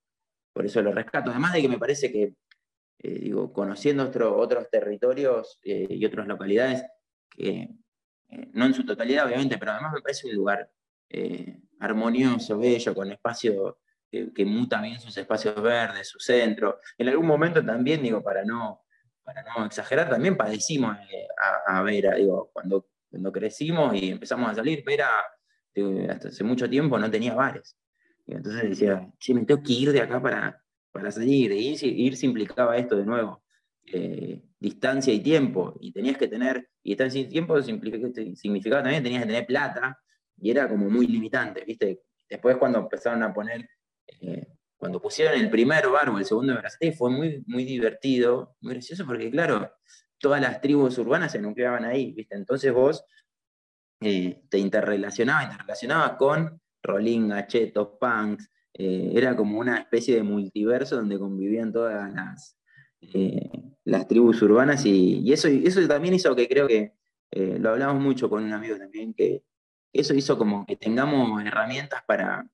por 0.53 0.65
eso 0.67 0.81
lo 0.83 0.93
rescato. 0.93 1.31
Además 1.31 1.53
de 1.53 1.63
que 1.63 1.69
me 1.69 1.79
parece 1.79 2.13
que, 2.13 2.35
eh, 2.99 3.19
digo, 3.19 3.53
conociendo 3.53 4.11
otros 4.37 4.71
territorios 4.71 5.59
eh, 5.65 5.87
y 5.91 6.05
otras 6.05 6.27
localidades, 6.27 6.85
que 7.29 7.71
no 8.53 8.67
en 8.67 8.75
su 8.75 8.85
totalidad 8.85 9.27
obviamente, 9.27 9.59
pero 9.59 9.73
además 9.73 9.93
me 9.95 10.01
parece 10.01 10.29
un 10.29 10.35
lugar 10.35 10.71
armonioso, 11.81 12.57
bello, 12.57 12.95
con 12.95 13.13
espacio 13.13 13.81
que 14.35 14.45
muta 14.45 14.81
bien 14.83 15.01
sus 15.01 15.17
espacios 15.17 15.61
verdes, 15.61 16.09
su 16.09 16.19
centro. 16.19 16.81
En 16.99 17.09
algún 17.09 17.27
momento 17.27 17.65
también, 17.65 18.03
digo, 18.03 18.23
para 18.23 18.45
no, 18.45 18.83
para 19.25 19.43
no 19.43 19.65
exagerar, 19.65 20.11
también 20.11 20.37
padecimos 20.37 20.97
a, 20.97 21.79
a 21.79 21.83
Vera, 21.83 22.15
digo, 22.17 22.51
cuando 22.53 22.87
cuando 23.13 23.31
crecimos 23.31 23.95
y 23.95 24.11
empezamos 24.11 24.51
a 24.51 24.55
salir, 24.55 24.83
Vera, 24.85 25.11
hasta 26.09 26.29
hace 26.29 26.43
mucho 26.45 26.69
tiempo 26.69 26.99
no 26.99 27.11
tenía 27.11 27.35
bares. 27.35 27.77
Entonces 28.27 28.71
decía, 28.71 29.07
che, 29.19 29.35
me 29.35 29.45
tengo 29.45 29.63
que 29.63 29.73
ir 29.75 29.93
de 29.93 30.01
acá 30.01 30.21
para, 30.21 30.65
para 30.91 31.11
salir. 31.11 31.53
Y 31.53 31.69
irse, 32.07 32.27
implicaba 32.27 32.75
esto 32.79 32.97
de 32.97 33.05
nuevo, 33.05 33.45
eh, 33.85 34.43
distancia 34.59 35.13
y 35.13 35.21
tiempo. 35.21 35.77
Y 35.81 35.93
tenías 35.93 36.17
que 36.17 36.27
tener, 36.27 36.71
y 36.83 36.91
distancia 36.93 37.21
y 37.21 37.29
tiempo 37.29 37.61
significaba 37.61 38.83
también 38.83 39.03
tenías 39.03 39.23
que 39.25 39.29
tener 39.29 39.47
plata, 39.47 40.01
y 40.39 40.51
era 40.51 40.67
como 40.67 40.89
muy 40.89 41.07
limitante, 41.07 41.63
¿viste? 41.67 42.05
Después 42.31 42.57
cuando 42.57 42.79
empezaron 42.79 43.23
a 43.23 43.35
poner, 43.35 43.69
eh, 44.23 44.47
cuando 44.77 45.01
pusieron 45.01 45.39
el 45.39 45.51
primer 45.51 45.89
bar 45.89 46.09
o 46.09 46.19
el 46.19 46.25
segundo 46.25 46.61
de 46.81 46.93
fue 46.93 47.11
muy, 47.11 47.45
muy 47.47 47.65
divertido, 47.65 48.57
muy 48.61 48.75
gracioso, 48.75 49.05
porque 49.07 49.31
claro, 49.31 49.73
todas 50.19 50.41
las 50.41 50.61
tribus 50.61 50.99
urbanas 50.99 51.33
se 51.33 51.41
nucleaban 51.41 51.85
ahí, 51.85 52.13
¿viste? 52.13 52.37
Entonces 52.37 52.73
vos 52.73 53.05
eh, 54.01 54.43
te 54.49 54.59
interrelacionabas, 54.59 55.45
interrelacionabas 55.45 56.13
con 56.13 56.61
Rolinga, 56.83 57.47
Chetos, 57.47 57.91
Punks, 58.01 58.49
eh, 58.75 59.13
era 59.15 59.37
como 59.37 59.59
una 59.59 59.79
especie 59.79 60.17
de 60.17 60.23
multiverso 60.23 60.97
donde 60.97 61.19
convivían 61.19 61.73
todas 61.73 62.13
las, 62.13 62.57
las 63.85 64.09
tribus 64.09 64.41
urbanas 64.43 64.85
y, 64.87 65.33
eso, 65.33 65.49
eso 65.49 65.87
también 65.87 66.15
hizo 66.15 66.35
que 66.35 66.49
creo 66.49 66.67
que, 66.67 66.95
lo 67.35 67.71
hablamos 67.71 68.03
mucho 68.03 68.29
con 68.29 68.45
un 68.45 68.53
amigo 68.53 68.77
también, 68.77 69.15
que 69.15 69.43
eso 69.93 70.13
hizo 70.13 70.37
como 70.37 70.67
que 70.67 70.77
tengamos 70.77 71.43
herramientas 71.45 72.03
para, 72.07 72.47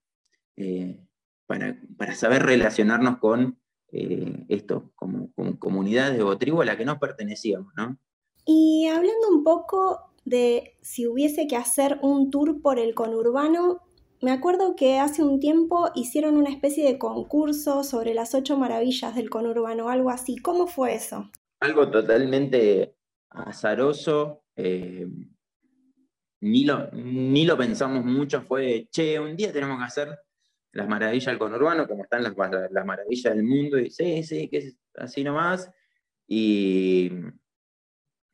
para 1.49 2.15
saber 2.15 2.45
relacionarnos 2.45 3.19
con 3.19 3.59
eh, 3.91 4.45
esto, 4.49 4.93
como, 4.95 5.31
comunidades 5.59 6.21
o 6.21 6.37
tribu 6.37 6.61
a 6.61 6.67
la 6.67 6.77
que 6.77 6.85
no 6.85 6.99
pertenecíamos, 6.99 7.73
¿no? 7.75 7.99
Y 8.45 8.87
hablando 8.87 9.29
un 9.31 9.45
poco 9.45 10.13
de 10.25 10.77
si 10.83 11.07
hubiese 11.07 11.47
que 11.47 11.57
hacer 11.57 11.99
un 12.03 12.31
tour 12.31 12.61
por 12.61 12.79
el 12.79 12.95
conurbano, 12.95 13.81
me 14.21 14.31
acuerdo 14.31 14.77
que 14.77 14.99
hace 14.99 15.23
un 15.23 15.41
tiempo 15.41 15.91
hicieron 15.95 16.37
una 16.37 16.51
especie 16.51 16.85
de 16.85 16.99
concurso 16.99 17.83
sobre 17.83 18.13
las 18.13 18.35
ocho 18.35 18.59
maravillas 18.59 19.15
del 19.15 19.31
conurbano, 19.31 19.89
algo 19.89 20.11
así. 20.11 20.37
¿Cómo 20.37 20.67
fue 20.67 20.95
eso? 20.95 21.31
Algo 21.61 21.91
totalmente 21.91 22.95
azaroso. 23.31 24.43
Eh, 24.57 25.07
ni, 26.41 26.65
lo, 26.65 26.91
ni 26.93 27.45
lo 27.47 27.57
pensamos 27.57 28.05
mucho, 28.05 28.43
fue, 28.43 28.89
che, 28.91 29.19
un 29.19 29.37
día 29.37 29.53
tenemos 29.53 29.79
que 29.79 29.85
hacer 29.85 30.19
las 30.73 30.89
maravillas 30.89 31.27
del 31.27 31.39
conurbano, 31.39 31.87
como 31.87 32.05
están 32.05 32.23
las, 32.23 32.35
las 32.71 32.85
maravillas 32.85 33.35
del 33.35 33.45
mundo, 33.45 33.79
y 33.79 33.91
sí, 33.91 34.23
sí, 34.23 34.49
que 34.49 34.59
es 34.59 34.77
así 34.95 35.25
nomás. 35.25 35.71
Y, 36.27 37.11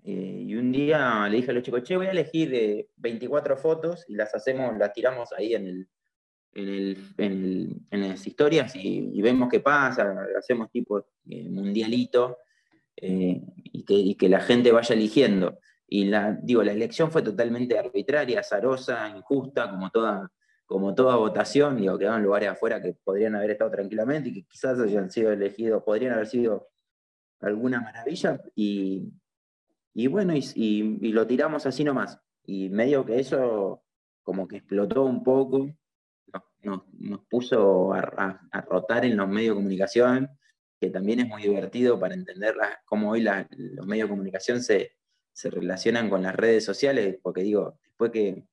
eh, 0.05 0.45
y 0.47 0.55
un 0.57 0.73
día 0.73 1.29
le 1.29 1.37
dije 1.37 1.51
a 1.51 1.55
los 1.55 1.63
chicos, 1.63 1.83
che, 1.83 1.97
voy 1.97 2.07
a 2.07 2.11
elegir 2.11 2.89
24 2.97 3.57
fotos 3.57 4.05
y 4.09 4.15
las 4.15 4.35
hacemos, 4.35 4.77
las 4.77 4.93
tiramos 4.93 5.33
ahí 5.33 5.55
en, 5.55 5.67
el, 5.67 5.89
en, 6.55 6.69
el, 6.69 6.99
en, 7.19 7.87
en 7.91 8.09
las 8.09 8.27
historias 8.27 8.75
y, 8.77 9.21
vemos 9.23 9.49
qué 9.49 9.61
pasa, 9.61 10.15
hacemos 10.37 10.71
tipo 10.71 11.07
eh, 11.29 11.49
mundialito 11.49 12.39
eh, 12.97 13.41
y, 13.65 13.85
que, 13.85 13.95
y, 13.95 14.15
que, 14.17 14.29
la 14.29 14.41
gente 14.41 14.73
vaya 14.73 14.95
eligiendo. 14.95 15.59
Y 15.87 16.07
la, 16.07 16.33
digo, 16.43 16.63
la 16.63 16.73
elección 16.73 17.11
fue 17.11 17.23
totalmente 17.23 17.79
arbitraria, 17.79 18.41
azarosa, 18.41 19.09
injusta, 19.09 19.71
como 19.71 19.91
toda 19.91 20.31
como 20.75 20.93
toda 20.93 21.15
votación, 21.15 21.77
digo, 21.77 21.97
quedaban 21.97 22.25
lugares 22.25 22.49
afuera 22.49 22.83
que 22.83 22.95
podrían 23.05 23.37
haber 23.37 23.53
estado 23.53 23.71
tranquilamente 23.71 24.31
y 24.31 24.35
que 24.35 24.43
quizás 24.43 24.77
hayan 24.81 25.09
sido 25.09 25.31
elegidos, 25.31 25.85
podrían 25.85 26.15
haber 26.15 26.27
sido 26.27 26.67
alguna 27.39 27.81
maravilla, 27.81 28.41
y, 28.57 29.13
bueno, 30.09 30.35
y, 30.35 31.13
lo 31.13 31.29
tiramos 31.29 31.65
así 31.65 31.85
nomás. 31.85 32.19
Y 32.45 32.71
medio 32.71 33.07
que 33.07 33.21
eso 33.21 33.85
como 34.25 34.49
que 34.49 34.57
explotó 34.57 35.05
un 35.05 35.23
poco, 35.23 35.71
nos, 36.63 36.83
puso 37.31 37.95
a, 37.95 38.41
rotar 38.69 39.05
en 39.05 39.17
los 39.17 39.29
medios 39.29 39.55
de 39.55 39.61
comunicación, 39.61 40.29
que 40.81 40.91
también 40.91 41.21
es 41.21 41.29
muy 41.29 41.43
divertido 41.43 42.01
para 42.01 42.15
entender 42.15 42.57
cómo 42.85 43.13
hoy 43.13 43.21
los 43.21 43.87
medios 43.87 44.09
de 44.09 44.13
comunicación 44.13 44.61
se, 44.61 44.97
se 45.33 45.51
relacionan 45.51 46.11
con 46.11 46.25
las 46.25 46.35
redes 46.35 46.65
sociales, 46.65 47.17
porque 47.23 47.43
digo, 47.43 47.79
después 47.85 48.11
que 48.11 48.49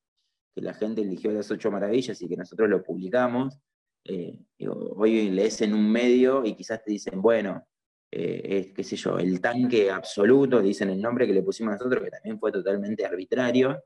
que 0.53 0.61
la 0.61 0.73
gente 0.73 1.01
eligió 1.01 1.31
las 1.31 1.49
ocho 1.51 1.71
maravillas 1.71 2.21
y 2.21 2.27
que 2.27 2.37
nosotros 2.37 2.69
lo 2.69 2.83
publicamos. 2.83 3.57
Eh, 4.03 4.37
hoy 4.67 5.29
lees 5.29 5.61
en 5.61 5.73
un 5.73 5.89
medio 5.91 6.45
y 6.45 6.55
quizás 6.55 6.83
te 6.83 6.91
dicen, 6.91 7.21
bueno, 7.21 7.65
eh, 8.11 8.41
es, 8.43 8.73
qué 8.73 8.83
sé 8.83 8.95
yo, 8.97 9.17
el 9.17 9.39
tanque 9.39 9.89
absoluto, 9.89 10.61
dicen 10.61 10.89
el 10.89 11.01
nombre 11.01 11.25
que 11.25 11.33
le 11.33 11.43
pusimos 11.43 11.73
nosotros, 11.73 12.03
que 12.03 12.11
también 12.11 12.39
fue 12.39 12.51
totalmente 12.51 13.05
arbitrario. 13.05 13.83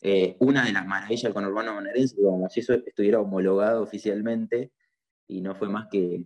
Eh, 0.00 0.36
una 0.40 0.64
de 0.64 0.72
las 0.72 0.86
maravillas 0.86 1.24
del 1.24 1.34
conurbano 1.34 1.74
bonaerense, 1.74 2.16
como 2.22 2.48
si 2.48 2.60
eso 2.60 2.74
estuviera 2.74 3.20
homologado 3.20 3.82
oficialmente 3.82 4.72
y 5.26 5.40
no 5.40 5.54
fue 5.54 5.68
más 5.68 5.88
que, 5.90 6.24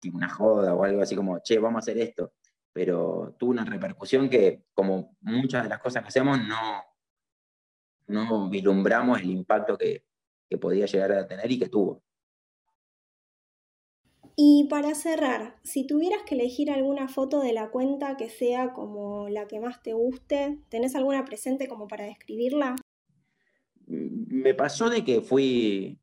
que 0.00 0.10
una 0.10 0.28
joda 0.28 0.74
o 0.74 0.84
algo 0.84 1.00
así 1.02 1.16
como, 1.16 1.40
che, 1.40 1.58
vamos 1.58 1.78
a 1.78 1.80
hacer 1.80 1.98
esto. 1.98 2.34
Pero 2.72 3.34
tuvo 3.38 3.50
una 3.50 3.64
repercusión 3.64 4.28
que, 4.28 4.66
como 4.72 5.16
muchas 5.22 5.64
de 5.64 5.70
las 5.70 5.80
cosas 5.80 6.02
que 6.02 6.08
hacemos, 6.08 6.38
no, 6.46 6.84
no 8.10 8.48
vislumbramos 8.50 9.20
el 9.20 9.30
impacto 9.30 9.78
que, 9.78 10.04
podía 10.60 10.86
llegar 10.86 11.12
a 11.12 11.28
tener 11.28 11.50
y 11.50 11.60
que 11.60 11.68
tuvo. 11.68 12.02
Y 14.34 14.66
para 14.68 14.96
cerrar, 14.96 15.60
si 15.62 15.86
tuvieras 15.86 16.22
que 16.24 16.34
elegir 16.34 16.72
alguna 16.72 17.06
foto 17.06 17.40
de 17.40 17.52
la 17.52 17.70
cuenta 17.70 18.16
que 18.16 18.28
sea 18.28 18.72
como 18.72 19.28
la 19.28 19.46
que 19.46 19.60
más 19.60 19.80
te 19.80 19.92
guste, 19.92 20.58
¿tenés 20.68 20.96
alguna 20.96 21.24
presente 21.24 21.68
como 21.68 21.86
para 21.86 22.04
describirla? 22.04 22.74
Me 23.86 24.54
pasó 24.54 24.90
de 24.90 25.04
que 25.04 25.20
fui, 25.20 26.00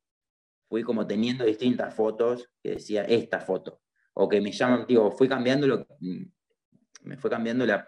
fui 0.70 0.84
como 0.84 1.06
teniendo 1.06 1.44
distintas 1.44 1.94
fotos 1.94 2.50
que 2.64 2.72
decía 2.72 3.04
esta 3.04 3.42
foto, 3.42 3.82
o 4.14 4.30
que 4.30 4.40
me 4.40 4.54
llaman, 4.54 4.86
digo, 4.88 5.12
fui 5.12 5.28
cambiando 5.28 5.68
lo, 5.68 5.86
me 7.02 7.18
fue 7.18 7.30
cambiando 7.30 7.66
la, 7.66 7.86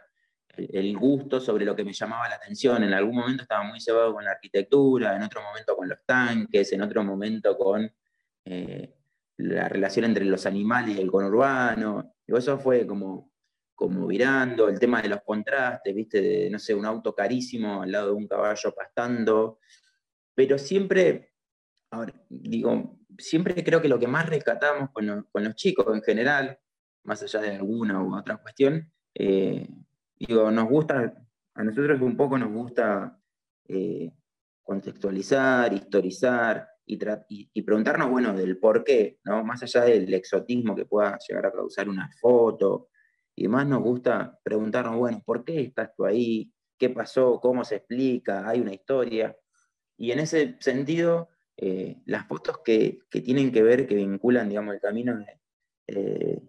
el 0.72 0.98
gusto 0.98 1.40
sobre 1.40 1.66
lo 1.66 1.76
que 1.76 1.84
me 1.84 1.94
llamaba 1.94 2.30
la 2.30 2.36
atención. 2.36 2.84
En 2.84 2.94
algún 2.94 3.16
momento 3.16 3.44
estaba 3.44 3.64
muy 3.64 3.80
cebado 3.80 4.14
con 4.14 4.24
la 4.24 4.32
arquitectura, 4.32 5.16
en 5.16 5.24
otro 5.24 5.42
momento 5.42 5.76
con 5.76 5.88
los 5.88 6.00
tanques, 6.06 6.72
en 6.74 6.82
otro 6.82 7.04
momento 7.04 7.58
con 7.58 7.92
eh, 8.46 8.96
la 9.38 9.70
relación 9.70 10.06
entre 10.06 10.26
los 10.26 10.46
animales 10.46 10.98
y 10.98 11.02
el 11.02 11.12
conurbano. 11.12 12.16
Y 12.28 12.36
eso 12.36 12.58
fue 12.60 12.86
como, 12.86 13.32
como 13.76 14.08
virando, 14.08 14.68
el 14.68 14.80
tema 14.80 15.02
de 15.02 15.10
los 15.10 15.22
contrastes, 15.22 15.96
viste, 15.96 16.22
de, 16.22 16.50
no 16.50 16.60
sé, 16.60 16.76
un 16.76 16.86
auto 16.86 17.16
carísimo 17.16 17.82
al 17.82 17.92
lado 17.92 18.08
de 18.08 18.14
un 18.14 18.28
caballo 18.28 18.74
pastando. 18.76 19.60
Pero 20.36 20.58
siempre, 20.58 21.34
digo, 22.30 23.00
siempre 23.18 23.64
creo 23.64 23.82
que 23.82 23.90
lo 23.90 24.00
que 24.00 24.08
más 24.08 24.28
rescatamos 24.28 24.90
con, 24.92 25.28
los 25.34 25.56
chicos 25.56 25.86
en 25.94 26.02
general, 26.02 26.60
más 27.04 27.24
allá 27.24 27.40
de 27.42 27.56
alguna 27.56 28.02
u 28.04 28.16
otra 28.16 28.38
cuestión, 28.38 28.92
eh, 29.16 29.68
digo, 30.20 30.52
nos 30.52 30.70
gusta, 30.70 31.14
a 31.56 31.64
nosotros 31.64 32.02
un 32.02 32.18
poco 32.18 32.38
nos 32.38 32.52
gusta 32.52 33.20
eh, 33.68 34.12
contextualizar, 34.62 35.74
historizar 35.74 36.68
y, 36.86 37.62
preguntarnos, 37.62 38.10
bueno, 38.10 38.34
del 38.34 38.58
por 38.58 38.84
qué, 38.84 39.20
¿no? 39.24 39.44
Más 39.44 39.62
allá 39.64 39.84
del 39.84 40.12
exotismo 40.14 40.76
que 40.76 40.86
pueda 40.86 41.18
llegar 41.28 41.46
a 41.46 41.52
causar 41.52 41.88
una 41.88 42.10
foto 42.20 42.90
y 43.36 43.44
demás, 43.44 43.68
nos 43.68 43.82
gusta 43.82 44.40
preguntarnos, 44.44 44.98
bueno, 44.98 45.22
¿por 45.24 45.46
qué 45.46 45.62
estás 45.62 45.94
tú 45.96 46.06
ahí? 46.06 46.52
¿Qué 46.78 46.90
pasó? 46.90 47.40
¿Cómo 47.40 47.64
se 47.64 47.78
explica? 47.78 48.48
¿Hay 48.48 48.60
una 48.60 48.74
historia? 48.74 49.38
Y 49.98 50.12
en 50.12 50.20
ese 50.20 50.58
sentido, 50.60 51.30
eh, 51.58 52.02
las 52.06 52.28
fotos 52.28 52.60
que, 52.64 53.00
que, 53.10 53.22
tienen 53.22 53.52
que 53.52 53.62
ver, 53.62 53.86
que 53.88 53.96
vinculan, 53.96 54.50
digamos, 54.50 54.74
el 54.74 54.82
camino 54.82 55.18
de, 55.18 55.40
eh, 55.88 56.42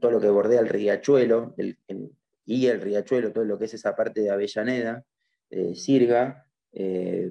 todo 0.00 0.12
lo 0.12 0.20
que 0.20 0.28
bordea 0.28 0.60
el 0.60 0.68
riachuelo, 0.68 1.54
el, 1.58 1.78
y 2.46 2.68
el 2.68 2.80
riachuelo, 2.80 3.32
todo 3.32 3.44
lo 3.44 3.58
que 3.58 3.64
es 3.64 3.74
esa 3.74 3.94
parte 3.96 4.22
de 4.22 4.30
Avellaneda, 4.30 5.04
eh, 5.50 5.74
Sirga, 5.74 6.46
eh, 6.72 7.30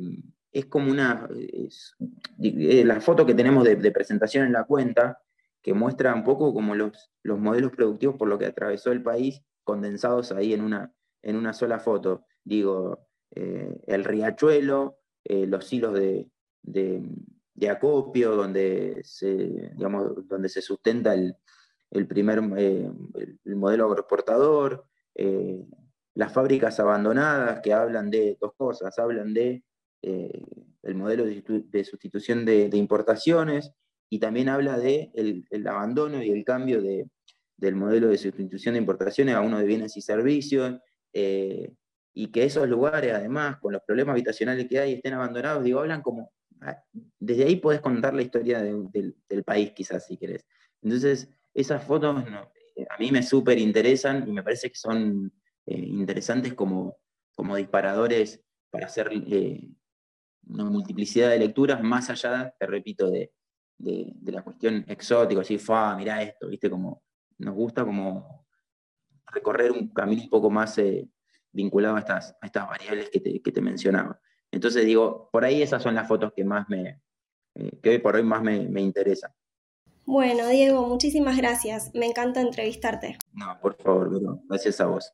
es 0.52 0.66
como 0.66 0.92
una, 0.92 1.28
eh, 1.34 2.84
la 2.86 3.00
foto 3.02 3.26
que 3.26 3.34
tenemos 3.34 3.64
de, 3.64 3.92
presentación 3.92 4.46
en 4.46 4.54
la 4.54 4.66
cuenta, 4.66 5.22
que 5.62 5.74
muestra 5.74 6.14
un 6.14 6.24
poco 6.24 6.54
como 6.54 6.76
los, 6.76 7.12
los 7.24 7.40
modelos 7.40 7.72
productivos 7.72 8.18
por 8.18 8.28
lo 8.28 8.38
que 8.38 8.46
atravesó 8.46 8.92
el 8.92 9.02
país, 9.02 9.42
condensados 9.64 10.32
ahí 10.32 10.54
en 10.54 10.62
una, 10.62 10.94
en 11.24 11.38
una 11.38 11.54
sola 11.54 11.80
foto. 11.80 12.26
Digo, 12.44 13.08
el 13.32 14.04
riachuelo, 14.04 15.00
los 15.26 15.74
hilos 15.74 15.94
de, 15.96 16.30
de, 16.62 17.70
acopio, 17.70 18.36
donde 18.36 19.02
se, 19.04 19.72
digamos, 19.76 20.28
donde 20.28 20.50
se 20.50 20.62
sustenta 20.62 21.16
el, 21.16 21.36
el 21.90 22.08
primer 22.08 22.38
el 22.38 23.56
modelo 23.56 23.86
agroexportador, 23.86 24.86
eh, 25.16 25.66
las 26.14 26.32
fábricas 26.32 26.80
abandonadas 26.80 27.60
que 27.62 27.74
hablan 27.74 28.10
de 28.10 28.38
dos 28.40 28.54
cosas, 28.56 28.98
hablan 29.00 29.34
de 29.34 29.64
eh, 30.02 30.42
el 30.84 30.96
modelo 30.96 31.26
de, 31.26 31.84
sustitución 31.84 32.46
de, 32.46 32.70
importaciones 32.74 33.72
y 34.10 34.20
también 34.20 34.50
habla 34.50 34.78
de 34.78 35.12
el, 35.14 35.68
abandono 35.68 36.22
y 36.22 36.30
el 36.30 36.46
cambio 36.46 36.82
de, 36.82 37.10
del 37.58 37.76
modelo 37.76 38.08
de 38.08 38.18
sustitución 38.18 38.76
de 38.76 38.80
importaciones 38.80 39.36
a 39.36 39.42
uno 39.42 39.58
de 39.58 39.66
bienes 39.66 39.98
y 39.98 40.02
servicios, 40.02 40.80
eh, 41.12 41.74
y 42.14 42.28
que 42.28 42.46
esos 42.46 42.70
lugares, 42.70 43.14
además, 43.14 43.58
con 43.60 43.74
los 43.74 43.82
problemas 43.82 44.14
habitacionales 44.14 44.68
que 44.68 44.80
hay, 44.80 44.94
estén 44.94 45.14
abandonados, 45.14 45.64
digo, 45.64 45.80
hablan 45.80 46.02
como, 46.02 46.32
ah, 46.62 46.82
desde 47.20 47.44
ahí 47.44 47.58
podés 47.58 47.82
contar 47.82 48.14
la 48.14 48.22
historia 48.22 48.62
del, 48.62 49.16
del 49.28 49.44
país, 49.44 49.72
quizás, 49.72 50.06
si 50.06 50.16
querés. 50.16 50.46
Entonces, 50.82 51.30
esas 51.54 51.84
fotos 51.84 52.30
no, 52.30 52.52
a 52.90 52.98
mí 52.98 53.12
me 53.12 53.24
súper 53.24 53.58
interesan 53.60 54.28
y 54.28 54.32
me 54.32 54.44
parece 54.44 54.70
que 54.70 54.76
son 54.76 55.32
eh, 55.66 55.78
interesantes 55.78 56.54
como, 56.54 56.98
como 57.34 57.56
disparadores 57.56 58.42
para 58.70 58.88
hacer 58.88 59.10
eh, 59.12 59.70
una 60.48 60.66
multiplicidad 60.66 61.30
de 61.30 61.40
lecturas, 61.40 61.82
más 61.82 62.10
allá, 62.10 62.54
te 62.60 62.68
repito, 62.68 63.10
de, 63.10 63.32
la 63.78 64.44
cuestión 64.44 64.86
exótica, 64.88 65.42
así, 65.42 65.58
fa, 65.58 65.96
mirá 65.96 66.22
esto, 66.22 66.48
¿viste? 66.48 66.70
Como 66.70 67.04
nos 67.40 67.54
gusta 67.54 67.84
como 67.84 68.46
recorrer 69.28 69.72
un 69.72 69.90
camino 69.90 70.24
un 70.24 70.30
poco 70.30 70.50
más 70.50 70.78
eh, 70.78 71.10
vinculado 71.52 71.96
a 71.96 72.00
estas, 72.00 72.38
a 72.42 72.46
estas 72.46 72.68
variables 72.68 73.10
que 73.10 73.20
te, 73.20 73.42
que 73.42 73.62
mencionaba. 73.62 74.20
Entonces 74.52 74.86
digo, 74.86 75.30
por 75.32 75.44
ahí 75.44 75.62
esas 75.62 75.84
son 75.84 75.96
las 75.96 76.08
fotos 76.08 76.32
que 76.34 76.46
más 76.46 76.70
me, 76.70 77.02
que 77.82 78.00
por 78.00 78.16
hoy 78.16 78.24
más 78.24 78.42
me, 78.42 78.68
me 78.70 78.82
interesan. 78.82 79.32
Bueno, 80.06 80.48
Diego, 80.48 80.88
muchísimas 80.88 81.38
gracias. 81.38 81.92
Me 81.94 82.06
encanta 82.06 82.42
entrevistarte. 82.42 83.18
No, 83.34 83.60
por 83.60 83.76
favor, 83.76 84.10
gracias 84.48 84.80
a 84.80 84.86
vos. 84.86 85.14